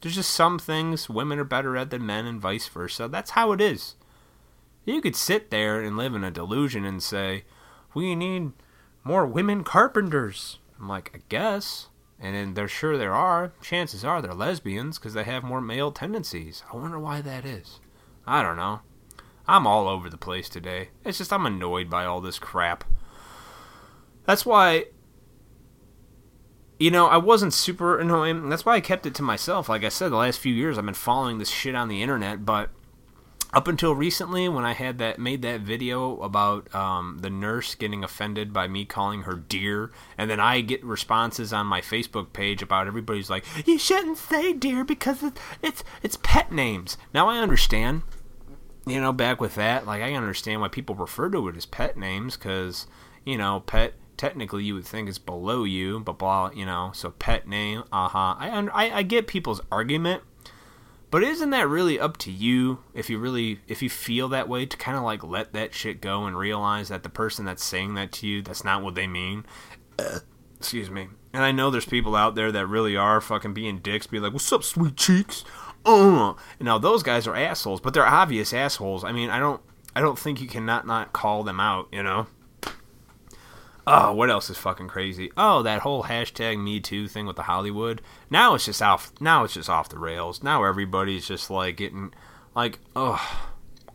There's 0.00 0.14
just 0.14 0.30
some 0.30 0.58
things 0.58 1.10
women 1.10 1.38
are 1.40 1.44
better 1.44 1.76
at 1.76 1.90
than 1.90 2.06
men, 2.06 2.24
and 2.24 2.40
vice 2.40 2.68
versa. 2.68 3.08
That's 3.08 3.32
how 3.32 3.52
it 3.52 3.60
is. 3.60 3.96
You 4.84 5.00
could 5.00 5.16
sit 5.16 5.50
there 5.50 5.82
and 5.82 5.96
live 5.96 6.14
in 6.14 6.24
a 6.24 6.30
delusion 6.30 6.84
and 6.84 7.02
say, 7.02 7.44
we 7.92 8.14
need 8.14 8.52
more 9.02 9.26
women 9.26 9.64
carpenters. 9.64 10.60
I'm 10.78 10.88
like, 10.88 11.10
I 11.14 11.20
guess. 11.28 11.88
And 12.20 12.34
then 12.34 12.54
they're 12.54 12.68
sure 12.68 12.96
there 12.96 13.14
are. 13.14 13.52
Chances 13.60 14.04
are 14.04 14.22
they're 14.22 14.32
lesbians 14.32 14.98
because 14.98 15.14
they 15.14 15.24
have 15.24 15.42
more 15.42 15.60
male 15.60 15.90
tendencies. 15.90 16.62
I 16.72 16.76
wonder 16.76 16.98
why 16.98 17.20
that 17.20 17.44
is. 17.44 17.80
I 18.26 18.42
don't 18.42 18.56
know. 18.56 18.80
I'm 19.46 19.66
all 19.66 19.88
over 19.88 20.08
the 20.08 20.16
place 20.16 20.48
today. 20.48 20.90
It's 21.04 21.18
just 21.18 21.32
I'm 21.32 21.46
annoyed 21.46 21.90
by 21.90 22.04
all 22.04 22.20
this 22.20 22.38
crap. 22.38 22.84
That's 24.28 24.44
why 24.44 24.84
you 26.78 26.90
know, 26.90 27.06
I 27.06 27.16
wasn't 27.16 27.54
super 27.54 27.98
annoying. 27.98 28.50
That's 28.50 28.64
why 28.64 28.74
I 28.74 28.80
kept 28.80 29.06
it 29.06 29.14
to 29.16 29.22
myself. 29.22 29.68
Like 29.68 29.82
I 29.82 29.88
said, 29.88 30.12
the 30.12 30.16
last 30.16 30.38
few 30.38 30.54
years 30.54 30.78
I've 30.78 30.84
been 30.84 30.94
following 30.94 31.38
this 31.38 31.48
shit 31.48 31.74
on 31.74 31.88
the 31.88 32.02
internet, 32.02 32.44
but 32.44 32.70
up 33.54 33.66
until 33.66 33.94
recently 33.94 34.48
when 34.48 34.66
I 34.66 34.74
had 34.74 34.98
that 34.98 35.18
made 35.18 35.40
that 35.42 35.62
video 35.62 36.20
about 36.20 36.72
um, 36.74 37.18
the 37.20 37.30
nurse 37.30 37.74
getting 37.74 38.04
offended 38.04 38.52
by 38.52 38.68
me 38.68 38.84
calling 38.84 39.22
her 39.22 39.34
dear, 39.34 39.90
and 40.18 40.30
then 40.30 40.38
I 40.40 40.60
get 40.60 40.84
responses 40.84 41.52
on 41.52 41.66
my 41.66 41.80
Facebook 41.80 42.34
page 42.34 42.62
about 42.62 42.86
everybody's 42.86 43.30
like, 43.30 43.44
you 43.66 43.78
shouldn't 43.78 44.18
say 44.18 44.52
dear 44.52 44.84
because 44.84 45.22
it's 45.22 45.40
it's, 45.62 45.84
it's 46.02 46.18
pet 46.22 46.52
names. 46.52 46.98
Now 47.14 47.28
I 47.28 47.38
understand. 47.38 48.02
You 48.86 49.00
know, 49.00 49.12
back 49.12 49.40
with 49.40 49.54
that, 49.56 49.86
like 49.86 50.02
I 50.02 50.12
understand 50.12 50.60
why 50.60 50.68
people 50.68 50.94
refer 50.94 51.28
to 51.30 51.48
it 51.48 51.56
as 51.56 51.66
pet 51.66 51.96
names 51.96 52.36
because 52.36 52.86
you 53.24 53.36
know, 53.36 53.60
pet 53.60 53.94
technically 54.18 54.64
you 54.64 54.74
would 54.74 54.84
think 54.84 55.08
is 55.08 55.18
below 55.18 55.64
you, 55.64 56.00
but 56.00 56.18
blah, 56.18 56.50
you 56.50 56.66
know, 56.66 56.90
so 56.92 57.10
pet 57.12 57.48
name, 57.48 57.84
uh-huh. 57.90 58.34
I, 58.38 58.68
I, 58.74 58.98
I 58.98 59.02
get 59.02 59.26
people's 59.26 59.62
argument, 59.72 60.22
but 61.10 61.22
isn't 61.22 61.50
that 61.50 61.68
really 61.68 61.98
up 61.98 62.18
to 62.18 62.30
you 62.30 62.80
if 62.92 63.08
you 63.08 63.18
really, 63.18 63.60
if 63.66 63.80
you 63.80 63.88
feel 63.88 64.28
that 64.28 64.48
way 64.48 64.66
to 64.66 64.76
kind 64.76 64.98
of 64.98 65.04
like 65.04 65.24
let 65.24 65.54
that 65.54 65.72
shit 65.72 66.02
go 66.02 66.26
and 66.26 66.36
realize 66.36 66.88
that 66.90 67.02
the 67.02 67.08
person 67.08 67.46
that's 67.46 67.64
saying 67.64 67.94
that 67.94 68.12
to 68.12 68.26
you, 68.26 68.42
that's 68.42 68.64
not 68.64 68.82
what 68.82 68.94
they 68.94 69.06
mean? 69.06 69.46
Excuse 70.58 70.90
me. 70.90 71.08
And 71.32 71.44
I 71.44 71.52
know 71.52 71.70
there's 71.70 71.84
people 71.84 72.16
out 72.16 72.34
there 72.34 72.50
that 72.50 72.66
really 72.66 72.96
are 72.96 73.20
fucking 73.20 73.54
being 73.54 73.78
dicks, 73.78 74.08
be 74.08 74.18
like, 74.18 74.32
what's 74.32 74.52
up, 74.52 74.64
sweet 74.64 74.96
cheeks? 74.96 75.44
Uh. 75.86 76.34
Know, 76.60 76.78
those 76.78 77.04
guys 77.04 77.26
are 77.26 77.36
assholes, 77.36 77.80
but 77.80 77.94
they're 77.94 78.04
obvious 78.04 78.52
assholes. 78.52 79.04
I 79.04 79.12
mean, 79.12 79.30
I 79.30 79.38
don't, 79.38 79.62
I 79.94 80.00
don't 80.00 80.18
think 80.18 80.40
you 80.40 80.48
can 80.48 80.66
not 80.66 80.86
not 80.86 81.12
call 81.12 81.44
them 81.44 81.60
out, 81.60 81.88
you 81.92 82.02
know? 82.02 82.26
Oh, 83.90 84.12
what 84.12 84.28
else 84.28 84.50
is 84.50 84.58
fucking 84.58 84.88
crazy? 84.88 85.32
Oh, 85.36 85.62
that 85.62 85.80
whole 85.80 86.04
hashtag 86.04 86.62
Me 86.62 86.78
Too 86.78 87.08
thing 87.08 87.26
with 87.26 87.36
the 87.36 87.42
Hollywood. 87.42 88.02
Now 88.28 88.54
it's 88.54 88.66
just 88.66 88.82
off. 88.82 89.12
Now 89.20 89.44
it's 89.44 89.54
just 89.54 89.70
off 89.70 89.88
the 89.88 89.98
rails. 89.98 90.42
Now 90.42 90.64
everybody's 90.64 91.26
just 91.26 91.50
like 91.50 91.76
getting, 91.78 92.12
like, 92.54 92.80
oh, 92.94 93.48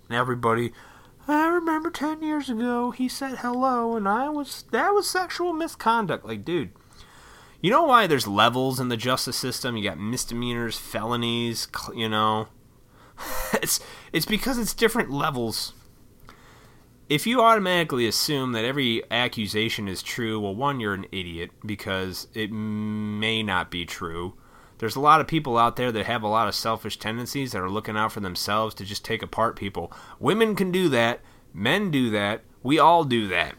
everybody. 0.10 0.74
I 1.28 1.48
remember 1.48 1.90
ten 1.90 2.24
years 2.24 2.50
ago 2.50 2.92
he 2.92 3.08
said 3.08 3.38
hello, 3.38 3.96
and 3.96 4.08
I 4.08 4.30
was 4.30 4.66
that 4.72 4.90
was 4.90 5.08
sexual 5.08 5.54
misconduct. 5.54 6.26
Like, 6.26 6.44
dude, 6.44 6.72
you 7.62 7.70
know 7.70 7.84
why 7.84 8.08
there's 8.08 8.28
levels 8.28 8.80
in 8.80 8.90
the 8.90 8.98
justice 8.98 9.38
system? 9.38 9.78
You 9.78 9.84
got 9.84 10.00
misdemeanors, 10.00 10.78
felonies. 10.78 11.68
You 11.94 12.10
know, 12.10 12.48
it's 13.54 13.80
it's 14.12 14.26
because 14.26 14.58
it's 14.58 14.74
different 14.74 15.12
levels 15.12 15.74
if 17.10 17.28
you 17.28 17.42
automatically 17.42 18.08
assume 18.08 18.54
that 18.54 18.64
every 18.64 19.04
accusation 19.12 19.88
is 19.88 20.02
true, 20.02 20.40
well, 20.40 20.56
one, 20.56 20.80
you're 20.80 20.94
an 20.94 21.06
idiot 21.12 21.52
because 21.66 22.28
it 22.34 22.52
may 22.52 23.44
not 23.44 23.70
be 23.70 23.86
true. 23.86 24.34
There's 24.78 24.96
a 24.96 25.02
lot 25.02 25.20
of 25.20 25.28
people 25.28 25.58
out 25.58 25.76
there 25.76 25.92
that 25.92 26.06
have 26.06 26.24
a 26.24 26.28
lot 26.28 26.48
of 26.48 26.56
selfish 26.56 26.98
tendencies 26.98 27.52
that 27.52 27.62
are 27.62 27.70
looking 27.70 27.98
out 27.98 28.14
for 28.14 28.22
themselves 28.22 28.74
to 28.76 28.86
just 28.86 29.04
take 29.04 29.22
apart 29.22 29.56
people. 29.58 29.92
Women 30.20 30.56
can 30.56 30.72
do 30.72 30.88
that, 30.90 31.20
men 31.54 31.92
do 31.92 32.10
that, 32.12 32.42
we 32.64 32.80
all 32.80 33.04
do 33.04 33.28
that. 33.28 33.56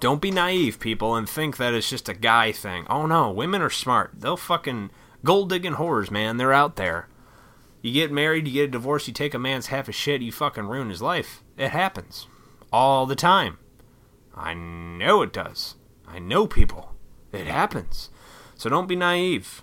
Don't 0.00 0.20
be 0.20 0.30
naive, 0.30 0.78
people, 0.78 1.16
and 1.16 1.28
think 1.28 1.56
that 1.56 1.72
it's 1.72 1.88
just 1.88 2.10
a 2.10 2.14
guy 2.14 2.52
thing. 2.52 2.86
Oh 2.90 3.06
no, 3.06 3.30
women 3.30 3.62
are 3.62 3.70
smart. 3.70 4.12
They'll 4.18 4.36
fucking 4.36 4.90
gold 5.24 5.48
digging 5.48 5.74
whores, 5.74 6.10
man. 6.10 6.36
They're 6.36 6.52
out 6.52 6.76
there. 6.76 7.08
You 7.80 7.92
get 7.92 8.12
married, 8.12 8.46
you 8.46 8.52
get 8.52 8.64
a 8.64 8.72
divorce, 8.72 9.08
you 9.08 9.14
take 9.14 9.34
a 9.34 9.38
man's 9.38 9.68
half 9.68 9.88
a 9.88 9.92
shit, 9.92 10.20
you 10.20 10.32
fucking 10.32 10.66
ruin 10.66 10.90
his 10.90 11.02
life. 11.02 11.42
It 11.56 11.70
happens 11.70 12.26
all 12.74 13.06
the 13.06 13.14
time. 13.14 13.56
I 14.34 14.52
know 14.52 15.22
it 15.22 15.32
does. 15.32 15.76
I 16.08 16.18
know 16.18 16.48
people. 16.48 16.96
It 17.32 17.46
happens. 17.46 18.10
So 18.56 18.68
don't 18.68 18.88
be 18.88 18.96
naive. 18.96 19.62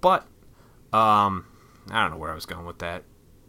But, 0.00 0.26
um, 0.90 1.44
I 1.90 2.00
don't 2.00 2.12
know 2.12 2.16
where 2.16 2.32
I 2.32 2.34
was 2.34 2.46
going 2.46 2.64
with 2.64 2.78
that. 2.78 3.04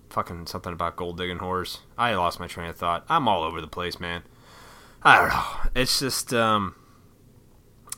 Fucking 0.09 0.47
something 0.47 0.73
about 0.73 0.97
gold 0.97 1.17
digging 1.17 1.37
whores. 1.37 1.79
I 1.97 2.15
lost 2.15 2.41
my 2.41 2.47
train 2.47 2.69
of 2.69 2.75
thought. 2.75 3.05
I'm 3.07 3.29
all 3.29 3.43
over 3.43 3.61
the 3.61 3.67
place, 3.67 3.97
man. 3.97 4.23
I 5.03 5.19
don't 5.19 5.29
know. 5.29 5.71
It's 5.81 5.99
just, 5.99 6.33
um, 6.33 6.75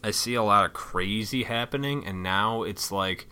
I 0.04 0.12
see 0.12 0.36
a 0.36 0.44
lot 0.44 0.66
of 0.66 0.74
crazy 0.74 1.42
happening, 1.42 2.06
and 2.06 2.22
now 2.22 2.62
it's 2.62 2.92
like, 2.92 3.28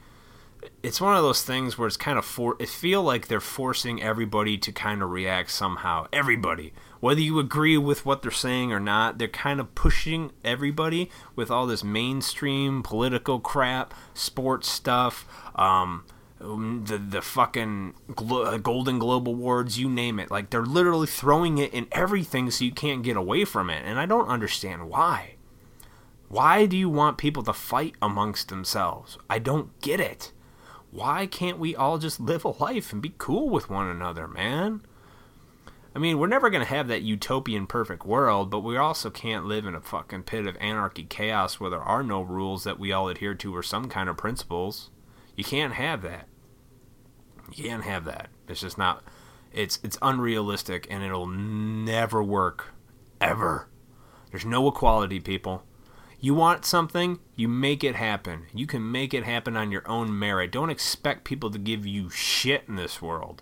it's 0.84 1.01
one 1.01 1.15
of 1.15 1.23
those 1.23 1.43
things 1.43 1.77
where 1.77 1.88
it's 1.88 1.97
kind 1.97 2.17
of 2.17 2.25
for 2.25 2.56
it 2.60 2.69
feel 2.69 3.03
like 3.03 3.27
they're 3.27 3.39
forcing 3.39 4.01
everybody 4.01 4.58
to 4.58 4.71
kind 4.71 5.01
of 5.01 5.10
react 5.10 5.51
somehow 5.51 6.08
everybody 6.12 6.73
whether 6.99 7.21
you 7.21 7.39
agree 7.39 7.77
with 7.77 8.06
what 8.06 8.21
they're 8.21 8.32
saying 8.32 8.71
or 8.71 8.80
not, 8.80 9.17
they're 9.17 9.27
kind 9.27 9.60
of 9.60 9.75
pushing 9.75 10.32
everybody 10.43 11.10
with 11.36 11.51
all 11.51 11.67
this 11.67 11.84
mainstream 11.84 12.82
political 12.84 13.39
crap, 13.39 13.93
sports 14.13 14.69
stuff, 14.69 15.27
um, 15.56 16.06
the 16.39 17.01
the 17.10 17.21
fucking 17.21 17.95
Glo- 18.15 18.58
Golden 18.60 18.99
Globe 18.99 19.27
awards, 19.27 19.80
you 19.80 19.89
name 19.89 20.19
it. 20.19 20.30
Like 20.30 20.49
they're 20.49 20.65
literally 20.65 21.08
throwing 21.08 21.58
it 21.58 21.73
in 21.73 21.88
everything, 21.91 22.51
so 22.51 22.63
you 22.63 22.71
can't 22.71 23.03
get 23.03 23.17
away 23.17 23.43
from 23.43 23.69
it. 23.69 23.84
And 23.86 23.99
I 23.99 24.06
don't 24.06 24.27
understand 24.27 24.89
why. 24.89 25.36
Why 26.30 26.65
do 26.65 26.75
you 26.77 26.89
want 26.89 27.17
people 27.17 27.41
to 27.43 27.53
fight 27.53 27.95
amongst 28.01 28.49
themselves? 28.49 29.17
I 29.30 29.39
don't 29.39 29.80
get 29.82 29.99
it. 29.99 30.32
Why 30.97 31.27
can't 31.27 31.60
we 31.60 31.75
all 31.75 31.99
just 31.99 32.19
live 32.19 32.43
a 32.43 32.49
life 32.60 32.91
and 32.91 33.03
be 33.03 33.13
cool 33.19 33.49
with 33.49 33.69
one 33.69 33.86
another, 33.86 34.27
man? 34.27 34.81
I 35.93 35.99
mean, 35.99 36.17
we're 36.17 36.25
never 36.25 36.49
going 36.49 36.63
to 36.63 36.73
have 36.73 36.88
that 36.88 37.03
utopian 37.03 37.67
perfect 37.67 38.03
world, 38.03 38.49
but 38.49 38.62
we 38.62 38.77
also 38.77 39.12
can't 39.12 39.45
live 39.45 39.67
in 39.67 39.75
a 39.75 39.79
fucking 39.79 40.23
pit 40.23 40.47
of 40.47 40.57
anarchy 40.57 41.03
chaos 41.03 41.60
where 41.60 41.69
there 41.69 41.83
are 41.83 42.01
no 42.01 42.23
rules 42.23 42.63
that 42.63 42.79
we 42.79 42.91
all 42.91 43.10
adhere 43.10 43.36
to 43.36 43.55
or 43.55 43.62
some 43.62 43.89
kind 43.89 44.10
of 44.10 44.17
principles. 44.17 44.89
You 45.36 45.43
can't 45.43 45.75
have 45.75 46.01
that. 46.01 46.27
You 47.53 47.65
can't 47.65 47.83
have 47.83 48.05
that. 48.05 48.29
It's 48.47 48.62
just 48.62 48.79
not 48.79 49.03
it's 49.53 49.77
it's 49.83 49.99
unrealistic 50.01 50.88
and 50.89 51.03
it'll 51.03 51.27
never 51.27 52.23
work 52.23 52.73
ever. 53.21 53.69
There's 54.31 54.45
no 54.45 54.67
equality, 54.67 55.19
people. 55.19 55.63
You 56.19 56.34
want 56.34 56.65
something, 56.65 57.19
you 57.36 57.47
make 57.47 57.84
it 57.84 57.95
happen. 57.95 58.47
You 58.53 58.65
can 58.65 58.91
make 58.91 59.13
it 59.13 59.23
happen 59.23 59.56
on 59.56 59.71
your 59.71 59.88
own 59.88 60.17
merit. 60.17 60.51
Don't 60.51 60.69
expect 60.69 61.23
people 61.23 61.51
to 61.51 61.60
give 61.60 61.86
you 61.86 62.10
shit 62.10 62.63
in 62.67 62.75
this 62.75 63.01
world 63.01 63.41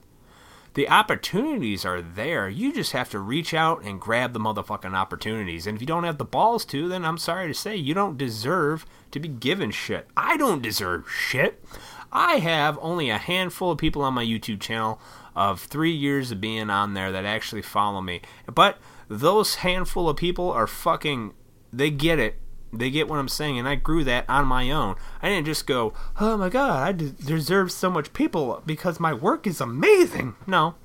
the 0.75 0.89
opportunities 0.89 1.85
are 1.85 2.01
there. 2.01 2.47
You 2.49 2.73
just 2.73 2.91
have 2.91 3.09
to 3.11 3.19
reach 3.19 3.53
out 3.53 3.83
and 3.83 3.99
grab 3.99 4.33
the 4.33 4.39
motherfucking 4.39 4.93
opportunities. 4.93 5.65
And 5.65 5.75
if 5.75 5.81
you 5.81 5.87
don't 5.87 6.03
have 6.03 6.17
the 6.17 6.25
balls 6.25 6.65
to, 6.65 6.89
then 6.89 7.05
I'm 7.05 7.17
sorry 7.17 7.47
to 7.47 7.53
say 7.53 7.77
you 7.77 7.93
don't 7.93 8.17
deserve 8.17 8.85
to 9.11 9.19
be 9.19 9.29
given 9.29 9.71
shit. 9.71 10.07
I 10.15 10.35
don't 10.35 10.61
deserve 10.61 11.09
shit. 11.09 11.63
I 12.11 12.35
have 12.35 12.77
only 12.81 13.09
a 13.09 13.17
handful 13.17 13.71
of 13.71 13.77
people 13.77 14.01
on 14.01 14.13
my 14.13 14.25
YouTube 14.25 14.59
channel 14.59 14.99
of 15.33 15.61
three 15.61 15.93
years 15.93 16.31
of 16.31 16.41
being 16.41 16.69
on 16.69 16.93
there 16.93 17.11
that 17.11 17.25
actually 17.25 17.61
follow 17.61 18.01
me. 18.01 18.21
But 18.53 18.77
those 19.07 19.55
handful 19.55 20.09
of 20.09 20.17
people 20.17 20.51
are 20.51 20.67
fucking, 20.67 21.33
they 21.71 21.89
get 21.89 22.19
it 22.19 22.35
they 22.77 22.89
get 22.89 23.07
what 23.07 23.19
I'm 23.19 23.27
saying, 23.27 23.57
and 23.59 23.67
I 23.67 23.75
grew 23.75 24.03
that 24.03 24.25
on 24.29 24.45
my 24.47 24.69
own. 24.71 24.95
I 25.21 25.29
didn't 25.29 25.45
just 25.45 25.67
go, 25.67 25.93
"Oh 26.19 26.37
my 26.37 26.49
god, 26.49 26.87
I 26.87 26.91
deserve 26.91 27.71
so 27.71 27.89
much 27.89 28.13
people 28.13 28.61
because 28.65 28.99
my 28.99 29.13
work 29.13 29.47
is 29.47 29.61
amazing." 29.61 30.35
No, 30.47 30.75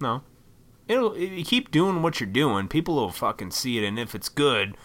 no. 0.00 0.22
It'll 0.88 1.16
you 1.16 1.44
keep 1.44 1.70
doing 1.70 2.02
what 2.02 2.20
you're 2.20 2.28
doing. 2.28 2.68
People 2.68 2.96
will 2.96 3.10
fucking 3.10 3.52
see 3.52 3.78
it, 3.78 3.86
and 3.86 3.98
if 3.98 4.14
it's 4.14 4.28
good 4.28 4.76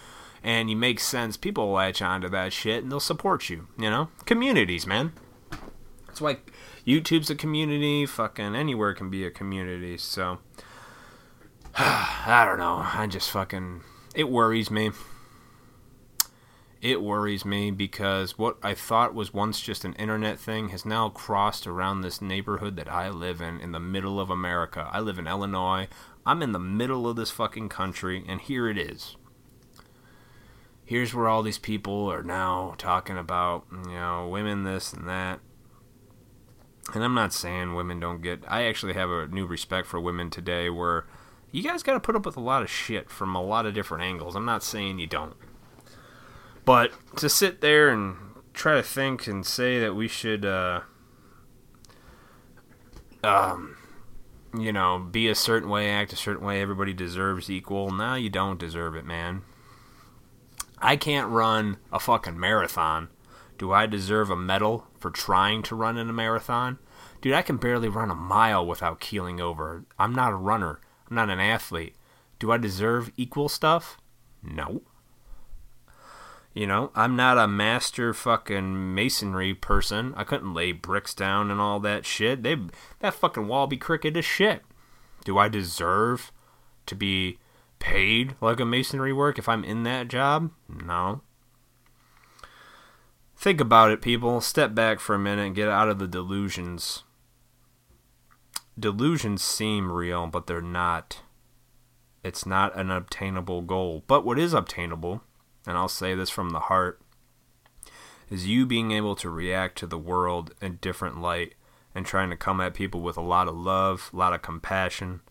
and 0.46 0.70
you 0.70 0.76
make 0.76 1.00
sense, 1.00 1.38
people 1.38 1.66
will 1.66 1.74
latch 1.74 2.04
onto 2.04 2.30
that 2.30 2.54
shit 2.54 2.84
and 2.84 2.92
they'll 2.92 3.00
support 3.00 3.50
you. 3.50 3.68
You 3.80 3.90
know, 3.90 4.10
communities, 4.26 4.86
man. 4.86 5.14
That's 6.06 6.22
why 6.22 6.38
YouTube's 6.86 7.32
a 7.32 7.36
community. 7.36 8.06
Fucking 8.06 8.56
anywhere 8.56 8.94
can 8.94 9.10
be 9.10 9.26
a 9.26 9.32
community. 9.32 9.98
So 9.98 10.38
I 11.78 12.46
don't 12.48 12.60
know. 12.60 12.86
I 12.94 13.08
just 13.08 13.32
fucking 13.32 13.82
it 14.14 14.30
worries 14.30 14.70
me 14.70 14.92
it 16.86 17.02
worries 17.02 17.44
me 17.44 17.72
because 17.72 18.38
what 18.38 18.58
I 18.62 18.76
thought 18.76 19.16
was 19.16 19.34
once 19.34 19.60
just 19.60 19.86
an 19.86 19.94
internet 19.94 20.38
thing 20.38 20.70
has 20.70 20.86
now 20.86 21.10
crossed 21.10 21.66
around 21.66 22.02
this 22.02 22.22
neighborhood 22.22 22.76
that 22.76 22.88
I 22.88 23.10
live 23.10 23.42
in, 23.42 23.60
in 23.60 23.72
the 23.72 23.80
middle 23.80 24.20
of 24.20 24.30
America. 24.30 24.88
I 24.92 25.00
live 25.00 25.18
in 25.18 25.26
Illinois. 25.26 25.88
I'm 26.28 26.44
in 26.44 26.52
the 26.52 26.60
middle 26.60 27.10
of 27.10 27.16
this 27.16 27.32
fucking 27.32 27.70
country, 27.70 28.24
and 28.28 28.40
here 28.40 28.70
it 28.70 28.78
is. 28.78 29.18
Here's 30.86 31.12
where 31.12 31.28
all 31.28 31.42
these 31.42 31.58
people 31.58 32.12
are 32.12 32.22
now 32.22 32.76
talking 32.78 33.18
about, 33.18 33.66
you 33.72 33.96
know, 33.96 34.28
women 34.28 34.64
this 34.64 34.94
and 34.94 35.08
that. 35.08 35.40
And 36.94 37.04
I'm 37.04 37.16
not 37.16 37.34
saying 37.34 37.74
women 37.74 38.00
don't 38.00 38.22
get. 38.22 38.44
I 38.48 38.66
actually 38.66 38.94
have 38.94 39.10
a 39.10 39.26
new 39.26 39.48
respect 39.48 39.88
for 39.88 40.00
women 40.00 40.30
today 40.30 40.70
where 40.70 41.08
you 41.52 41.64
guys 41.64 41.82
got 41.82 41.94
to 41.94 42.00
put 42.00 42.16
up 42.16 42.28
with 42.28 42.38
a 42.38 42.42
lot 42.42 42.62
of 42.62 42.70
shit 42.70 43.10
from 43.10 43.34
a 43.34 43.42
lot 43.42 43.66
of 43.66 43.74
different 43.74 44.04
angles. 44.04 44.36
I'm 44.36 44.46
not 44.46 44.62
saying 44.62 45.00
you 45.00 45.08
don't. 45.08 45.36
But 46.66 46.92
to 47.18 47.30
sit 47.30 47.62
there 47.62 47.90
and 47.90 48.18
try 48.54 48.76
to 48.76 48.84
think 48.84 49.28
and 49.28 49.46
say 49.46 49.80
that 49.80 49.96
we 49.96 50.08
should, 50.08 50.44
uh, 50.44 50.82
um, 53.24 53.78
you 54.58 54.74
know, 54.74 54.98
be 55.00 55.30
a 55.30 55.36
certain 55.36 55.70
way, 55.70 55.92
act 55.92 56.12
a 56.12 56.16
certain 56.16 56.46
way, 56.46 56.62
everybody 56.62 56.94
deserves 56.94 57.50
equal. 57.50 57.92
Now 57.92 58.16
you 58.16 58.30
don't 58.30 58.60
deserve 58.60 58.96
it, 58.96 59.06
man. 59.06 59.44
I 60.80 60.96
can't 60.96 61.30
run 61.30 61.78
a 61.92 62.00
fucking 62.00 62.40
marathon. 62.40 63.10
Do 63.58 63.72
I 63.72 63.86
deserve 63.86 64.30
a 64.30 64.36
medal 64.36 64.88
for 65.00 65.10
trying 65.12 65.64
to 65.64 65.76
run 65.76 65.98
in 65.98 66.10
a 66.10 66.14
marathon? 66.14 66.80
Dude, 67.22 67.34
I 67.34 67.42
can 67.42 67.58
barely 67.58 67.88
run 67.88 68.12
a 68.12 68.16
mile 68.16 68.66
without 68.66 69.00
keeling 69.00 69.40
over. 69.40 69.86
I'm 69.98 70.14
not 70.14 70.34
a 70.34 70.36
runner. 70.36 70.82
I'm 71.10 71.16
not 71.16 71.30
an 71.30 71.40
athlete. 71.40 71.96
Do 72.40 72.52
I 72.52 72.58
deserve 72.58 73.12
equal 73.16 73.50
stuff? 73.50 73.98
No. 74.44 74.82
You 76.56 76.66
know, 76.66 76.90
I'm 76.96 77.18
not 77.18 77.38
a 77.38 77.50
master 77.50 78.14
fucking 78.14 78.96
masonry 78.96 79.54
person. 79.54 80.14
I 80.16 80.24
couldn't 80.24 80.54
lay 80.54 80.72
bricks 80.72 81.14
down 81.14 81.52
and 81.52 81.60
all 81.60 81.82
that 81.82 82.06
shit. 82.06 82.44
They 82.44 82.56
that 83.02 83.14
fucking 83.14 83.50
wall 83.50 83.68
be 83.68 83.76
crooked 83.76 84.16
as 84.16 84.24
shit. 84.24 84.64
Do 85.26 85.38
I 85.38 85.50
deserve 85.50 86.32
to 86.86 86.96
be 86.96 87.40
paid 87.80 88.36
like 88.40 88.62
a 88.62 88.66
masonry 88.66 89.12
work 89.12 89.38
if 89.38 89.50
I'm 89.50 89.66
in 89.66 89.84
that 89.84 90.08
job? 90.08 90.50
No. 90.70 91.22
Think 93.36 93.60
about 93.60 93.92
it, 93.92 94.02
people. 94.02 94.40
Step 94.40 94.74
back 94.74 95.02
for 95.02 95.14
a 95.14 95.20
minute 95.20 95.48
and 95.48 95.56
get 95.56 95.68
out 95.68 95.90
of 95.90 96.00
the 96.00 96.08
delusions. 96.08 97.04
Delusions 98.80 99.44
seem 99.44 99.92
real, 99.92 100.28
but 100.28 100.48
they're 100.48 100.62
not. 100.62 101.20
It's 102.24 102.46
not 102.46 102.78
an 102.80 102.92
obtainable 102.92 103.62
goal. 103.62 104.06
But 104.08 104.24
what 104.24 104.40
is 104.40 104.54
obtainable 104.54 105.22
and 105.68 105.78
I'll 105.78 105.88
say 105.88 106.16
this 106.16 106.30
from 106.30 106.50
the 106.52 106.62
heart, 106.62 107.02
is 108.30 108.48
you 108.48 108.66
being 108.66 108.92
able 108.92 109.16
to 109.18 109.30
react 109.30 109.78
to 109.80 109.88
the 109.88 109.98
world 109.98 110.54
in 110.62 110.78
different 110.82 111.22
light 111.22 111.54
and 111.94 112.06
trying 112.06 112.30
to 112.30 112.36
come 112.36 112.60
at 112.60 112.74
people 112.74 113.02
with 113.02 113.18
a 113.18 113.22
lot 113.22 113.48
of 113.48 113.56
love, 113.56 114.10
a 114.14 114.16
lot 114.16 114.34
of 114.34 114.42
compassion, 114.42 115.22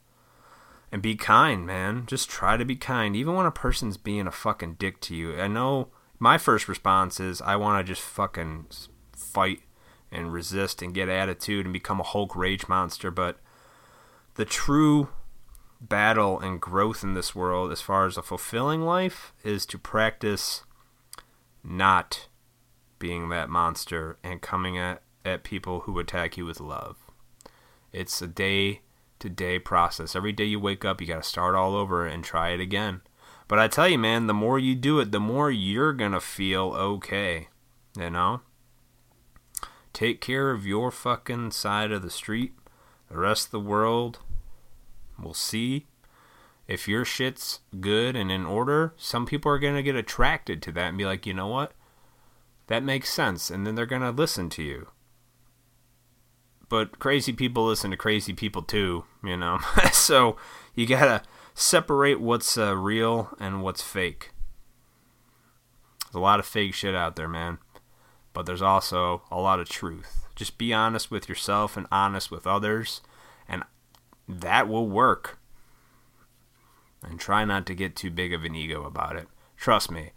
and 0.90 1.02
be 1.02 1.16
kind, 1.16 1.66
man. 1.66 2.04
Just 2.06 2.30
try 2.30 2.56
to 2.56 2.64
be 2.64 2.76
kind, 2.76 3.16
even 3.16 3.34
when 3.34 3.46
a 3.46 3.50
person's 3.50 3.96
being 3.96 4.26
a 4.26 4.32
fucking 4.32 4.74
dick 4.74 5.00
to 5.02 5.14
you. 5.14 5.38
I 5.38 5.48
know 5.48 5.88
my 6.18 6.38
first 6.38 6.68
response 6.68 7.18
is 7.20 7.42
I 7.42 7.56
want 7.56 7.84
to 7.84 7.92
just 7.92 8.02
fucking 8.02 8.66
fight 9.32 9.60
and 10.10 10.32
resist 10.32 10.80
and 10.80 10.94
get 10.94 11.08
attitude 11.08 11.66
and 11.66 11.72
become 11.72 12.00
a 12.00 12.04
Hulk 12.04 12.36
rage 12.36 12.68
monster, 12.68 13.10
but 13.10 13.38
the 14.36 14.44
true 14.44 15.08
battle 15.88 16.38
and 16.40 16.60
growth 16.60 17.02
in 17.02 17.14
this 17.14 17.34
world 17.34 17.70
as 17.70 17.80
far 17.80 18.06
as 18.06 18.16
a 18.16 18.22
fulfilling 18.22 18.82
life 18.82 19.32
is 19.42 19.66
to 19.66 19.78
practice 19.78 20.64
not 21.62 22.28
being 22.98 23.28
that 23.28 23.50
monster 23.50 24.18
and 24.22 24.40
coming 24.40 24.78
at, 24.78 25.02
at 25.24 25.44
people 25.44 25.80
who 25.80 25.98
attack 25.98 26.36
you 26.36 26.44
with 26.44 26.60
love. 26.60 26.96
It's 27.92 28.20
a 28.22 28.26
day 28.26 28.80
to 29.18 29.28
day 29.28 29.58
process. 29.58 30.16
Every 30.16 30.32
day 30.32 30.44
you 30.44 30.60
wake 30.60 30.84
up, 30.84 31.00
you 31.00 31.06
got 31.06 31.22
to 31.22 31.28
start 31.28 31.54
all 31.54 31.74
over 31.74 32.06
and 32.06 32.24
try 32.24 32.50
it 32.50 32.60
again. 32.60 33.02
But 33.46 33.58
I 33.58 33.68
tell 33.68 33.88
you, 33.88 33.98
man, 33.98 34.26
the 34.26 34.34
more 34.34 34.58
you 34.58 34.74
do 34.74 35.00
it, 35.00 35.12
the 35.12 35.20
more 35.20 35.50
you're 35.50 35.92
going 35.92 36.12
to 36.12 36.20
feel 36.20 36.72
okay. 36.76 37.48
You 37.96 38.10
know? 38.10 38.40
Take 39.92 40.20
care 40.20 40.50
of 40.50 40.66
your 40.66 40.90
fucking 40.90 41.52
side 41.52 41.92
of 41.92 42.02
the 42.02 42.10
street. 42.10 42.54
The 43.08 43.18
rest 43.18 43.46
of 43.46 43.50
the 43.52 43.60
world 43.60 44.18
We'll 45.20 45.35
see. 45.35 45.87
If 46.66 46.88
your 46.88 47.05
shit's 47.05 47.61
good 47.81 48.16
and 48.16 48.31
in 48.31 48.46
order, 48.46 48.94
some 48.96 49.27
people 49.27 49.53
are 49.53 49.59
going 49.59 49.74
to 49.74 49.83
get 49.83 49.96
attracted 49.96 50.62
to 50.62 50.72
that 50.72 50.88
and 50.88 50.98
be 50.98 51.05
like, 51.05 51.27
you 51.27 51.35
know 51.35 51.46
what? 51.46 51.72
That 52.68 52.83
makes 52.83 53.12
sense. 53.12 53.50
And 53.50 53.66
then 53.66 53.74
they're 53.74 53.85
going 53.85 54.03
to 54.03 54.11
listen 54.11 54.48
to 54.50 54.62
you. 54.62 54.88
But 56.70 56.98
crazy 56.98 57.33
people 57.33 57.66
listen 57.66 57.90
to 57.90 57.96
crazy 57.96 58.33
people 58.33 58.62
too, 58.62 59.05
you 59.22 59.37
know? 59.37 59.59
so 59.92 60.37
you 60.74 60.87
got 60.87 61.05
to 61.05 61.29
separate 61.53 62.20
what's 62.20 62.57
uh, 62.57 62.74
real 62.74 63.37
and 63.38 63.62
what's 63.62 63.83
fake. 63.83 64.31
There's 66.07 66.14
a 66.14 66.20
lot 66.20 66.40
of 66.40 66.46
fake 66.46 66.74
shit 66.74 66.94
out 66.94 67.16
there, 67.16 67.29
man. 67.29 67.59
But 68.33 68.46
there's 68.46 68.62
also 68.62 69.22
a 69.31 69.38
lot 69.38 69.60
of 69.60 69.69
truth. 69.69 70.27
Just 70.35 70.56
be 70.56 70.73
honest 70.73 71.10
with 71.10 71.29
yourself 71.29 71.77
and 71.77 71.87
honest 71.92 72.31
with 72.31 72.46
others 72.46 73.02
that 74.29 74.68
will 74.68 74.88
work. 74.88 75.38
And 77.02 77.20
try 77.20 77.44
not 77.44 77.66
to 77.66 77.75
get 77.75 77.96
too 77.96 78.10
big 78.10 78.33
of 78.33 78.44
an 78.44 78.54
ego 78.54 78.85
about 78.85 79.16
it. 79.16 79.29
Trust 79.56 79.90
me, 79.90 80.12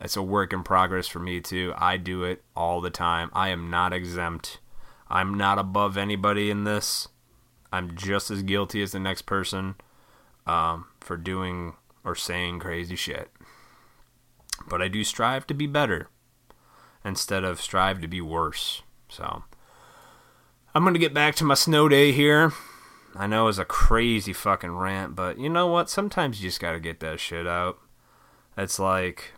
it's 0.00 0.16
a 0.16 0.22
work 0.22 0.52
in 0.52 0.62
progress 0.62 1.06
for 1.06 1.18
me 1.18 1.40
too. 1.40 1.74
I 1.76 1.96
do 1.96 2.24
it 2.24 2.42
all 2.56 2.80
the 2.80 2.90
time. 2.90 3.30
I 3.32 3.48
am 3.48 3.68
not 3.68 3.92
exempt. 3.92 4.58
I'm 5.08 5.34
not 5.34 5.58
above 5.58 5.96
anybody 5.96 6.50
in 6.50 6.64
this. 6.64 7.08
I'm 7.72 7.96
just 7.96 8.30
as 8.30 8.42
guilty 8.42 8.82
as 8.82 8.92
the 8.92 9.00
next 9.00 9.22
person 9.22 9.74
um, 10.46 10.86
for 11.00 11.16
doing 11.16 11.74
or 12.04 12.14
saying 12.14 12.60
crazy 12.60 12.96
shit. 12.96 13.30
But 14.68 14.80
I 14.80 14.88
do 14.88 15.04
strive 15.04 15.46
to 15.48 15.54
be 15.54 15.66
better 15.66 16.08
instead 17.04 17.44
of 17.44 17.60
strive 17.60 18.00
to 18.00 18.08
be 18.08 18.20
worse. 18.20 18.82
So 19.08 19.42
I'm 20.74 20.82
going 20.82 20.94
to 20.94 21.00
get 21.00 21.14
back 21.14 21.34
to 21.36 21.44
my 21.44 21.54
snow 21.54 21.88
day 21.88 22.12
here. 22.12 22.52
I 23.14 23.26
know 23.26 23.48
it's 23.48 23.58
a 23.58 23.64
crazy 23.64 24.32
fucking 24.32 24.70
rant, 24.70 25.16
but 25.16 25.38
you 25.38 25.48
know 25.48 25.66
what? 25.66 25.90
Sometimes 25.90 26.40
you 26.40 26.48
just 26.48 26.60
gotta 26.60 26.80
get 26.80 27.00
that 27.00 27.20
shit 27.20 27.46
out. 27.46 27.78
It's 28.56 28.78
like, 28.78 29.32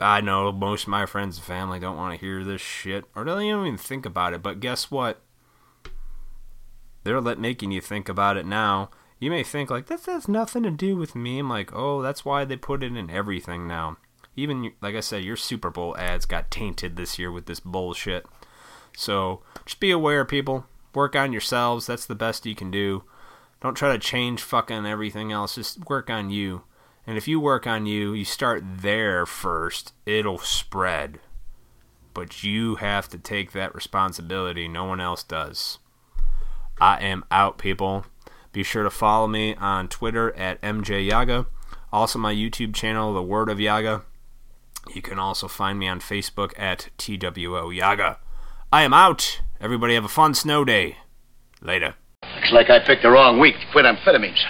I 0.00 0.20
know 0.20 0.52
most 0.52 0.84
of 0.84 0.88
my 0.88 1.06
friends 1.06 1.36
and 1.36 1.44
family 1.44 1.78
don't 1.78 1.96
want 1.96 2.18
to 2.18 2.24
hear 2.24 2.44
this 2.44 2.60
shit, 2.60 3.04
or 3.14 3.24
they 3.24 3.30
don't 3.48 3.66
even 3.66 3.78
think 3.78 4.06
about 4.06 4.34
it, 4.34 4.42
but 4.42 4.60
guess 4.60 4.90
what? 4.90 5.22
They're 7.04 7.20
making 7.20 7.72
you 7.72 7.80
think 7.80 8.08
about 8.08 8.36
it 8.36 8.46
now. 8.46 8.90
you 9.18 9.30
may 9.30 9.42
think 9.42 9.70
like 9.70 9.86
this 9.86 10.06
has 10.06 10.28
nothing 10.28 10.62
to 10.64 10.70
do 10.70 10.96
with 10.96 11.14
me. 11.14 11.38
I'm 11.38 11.48
like, 11.48 11.72
oh, 11.72 12.02
that's 12.02 12.24
why 12.24 12.44
they 12.44 12.56
put 12.56 12.82
it 12.82 12.96
in 12.96 13.10
everything 13.10 13.66
now. 13.68 13.96
Even 14.34 14.72
like 14.80 14.94
I 14.94 15.00
said, 15.00 15.24
your 15.24 15.36
Super 15.36 15.70
Bowl 15.70 15.96
ads 15.96 16.26
got 16.26 16.50
tainted 16.50 16.96
this 16.96 17.18
year 17.18 17.30
with 17.30 17.46
this 17.46 17.60
bullshit. 17.60 18.26
So 18.96 19.42
just 19.64 19.80
be 19.80 19.90
aware, 19.90 20.24
people. 20.24 20.66
Work 20.94 21.16
on 21.16 21.32
yourselves. 21.32 21.86
That's 21.86 22.06
the 22.06 22.14
best 22.14 22.46
you 22.46 22.54
can 22.54 22.70
do. 22.70 23.04
Don't 23.60 23.74
try 23.74 23.92
to 23.92 23.98
change 23.98 24.42
fucking 24.42 24.86
everything 24.86 25.32
else. 25.32 25.54
Just 25.54 25.88
work 25.88 26.10
on 26.10 26.30
you. 26.30 26.62
And 27.06 27.16
if 27.16 27.26
you 27.26 27.40
work 27.40 27.66
on 27.66 27.86
you, 27.86 28.12
you 28.12 28.24
start 28.24 28.62
there 28.64 29.26
first, 29.26 29.92
it'll 30.06 30.38
spread. 30.38 31.18
But 32.14 32.42
you 32.42 32.76
have 32.76 33.08
to 33.08 33.18
take 33.18 33.52
that 33.52 33.74
responsibility. 33.74 34.68
No 34.68 34.84
one 34.84 35.00
else 35.00 35.22
does. 35.22 35.78
I 36.80 36.98
am 37.00 37.24
out, 37.30 37.58
people. 37.58 38.06
Be 38.52 38.62
sure 38.62 38.82
to 38.82 38.90
follow 38.90 39.26
me 39.26 39.54
on 39.54 39.88
Twitter 39.88 40.36
at 40.36 40.60
MJ 40.60 41.06
Yaga. 41.06 41.46
Also, 41.92 42.18
my 42.18 42.34
YouTube 42.34 42.74
channel, 42.74 43.14
The 43.14 43.22
Word 43.22 43.48
of 43.48 43.60
Yaga. 43.60 44.02
You 44.94 45.02
can 45.02 45.18
also 45.18 45.48
find 45.48 45.78
me 45.78 45.88
on 45.88 46.00
Facebook 46.00 46.52
at 46.58 46.90
TWO 46.98 47.70
Yaga. 47.70 48.18
I 48.72 48.82
am 48.82 48.92
out. 48.92 49.40
Everybody 49.62 49.94
have 49.94 50.04
a 50.04 50.08
fun 50.08 50.34
snow 50.34 50.64
day. 50.64 50.96
Later. 51.60 51.94
Looks 52.34 52.50
like 52.52 52.68
I 52.68 52.84
picked 52.84 53.02
the 53.02 53.10
wrong 53.10 53.38
week 53.38 53.54
to 53.54 53.66
quit 53.70 53.84
amphetamines. 53.84 54.40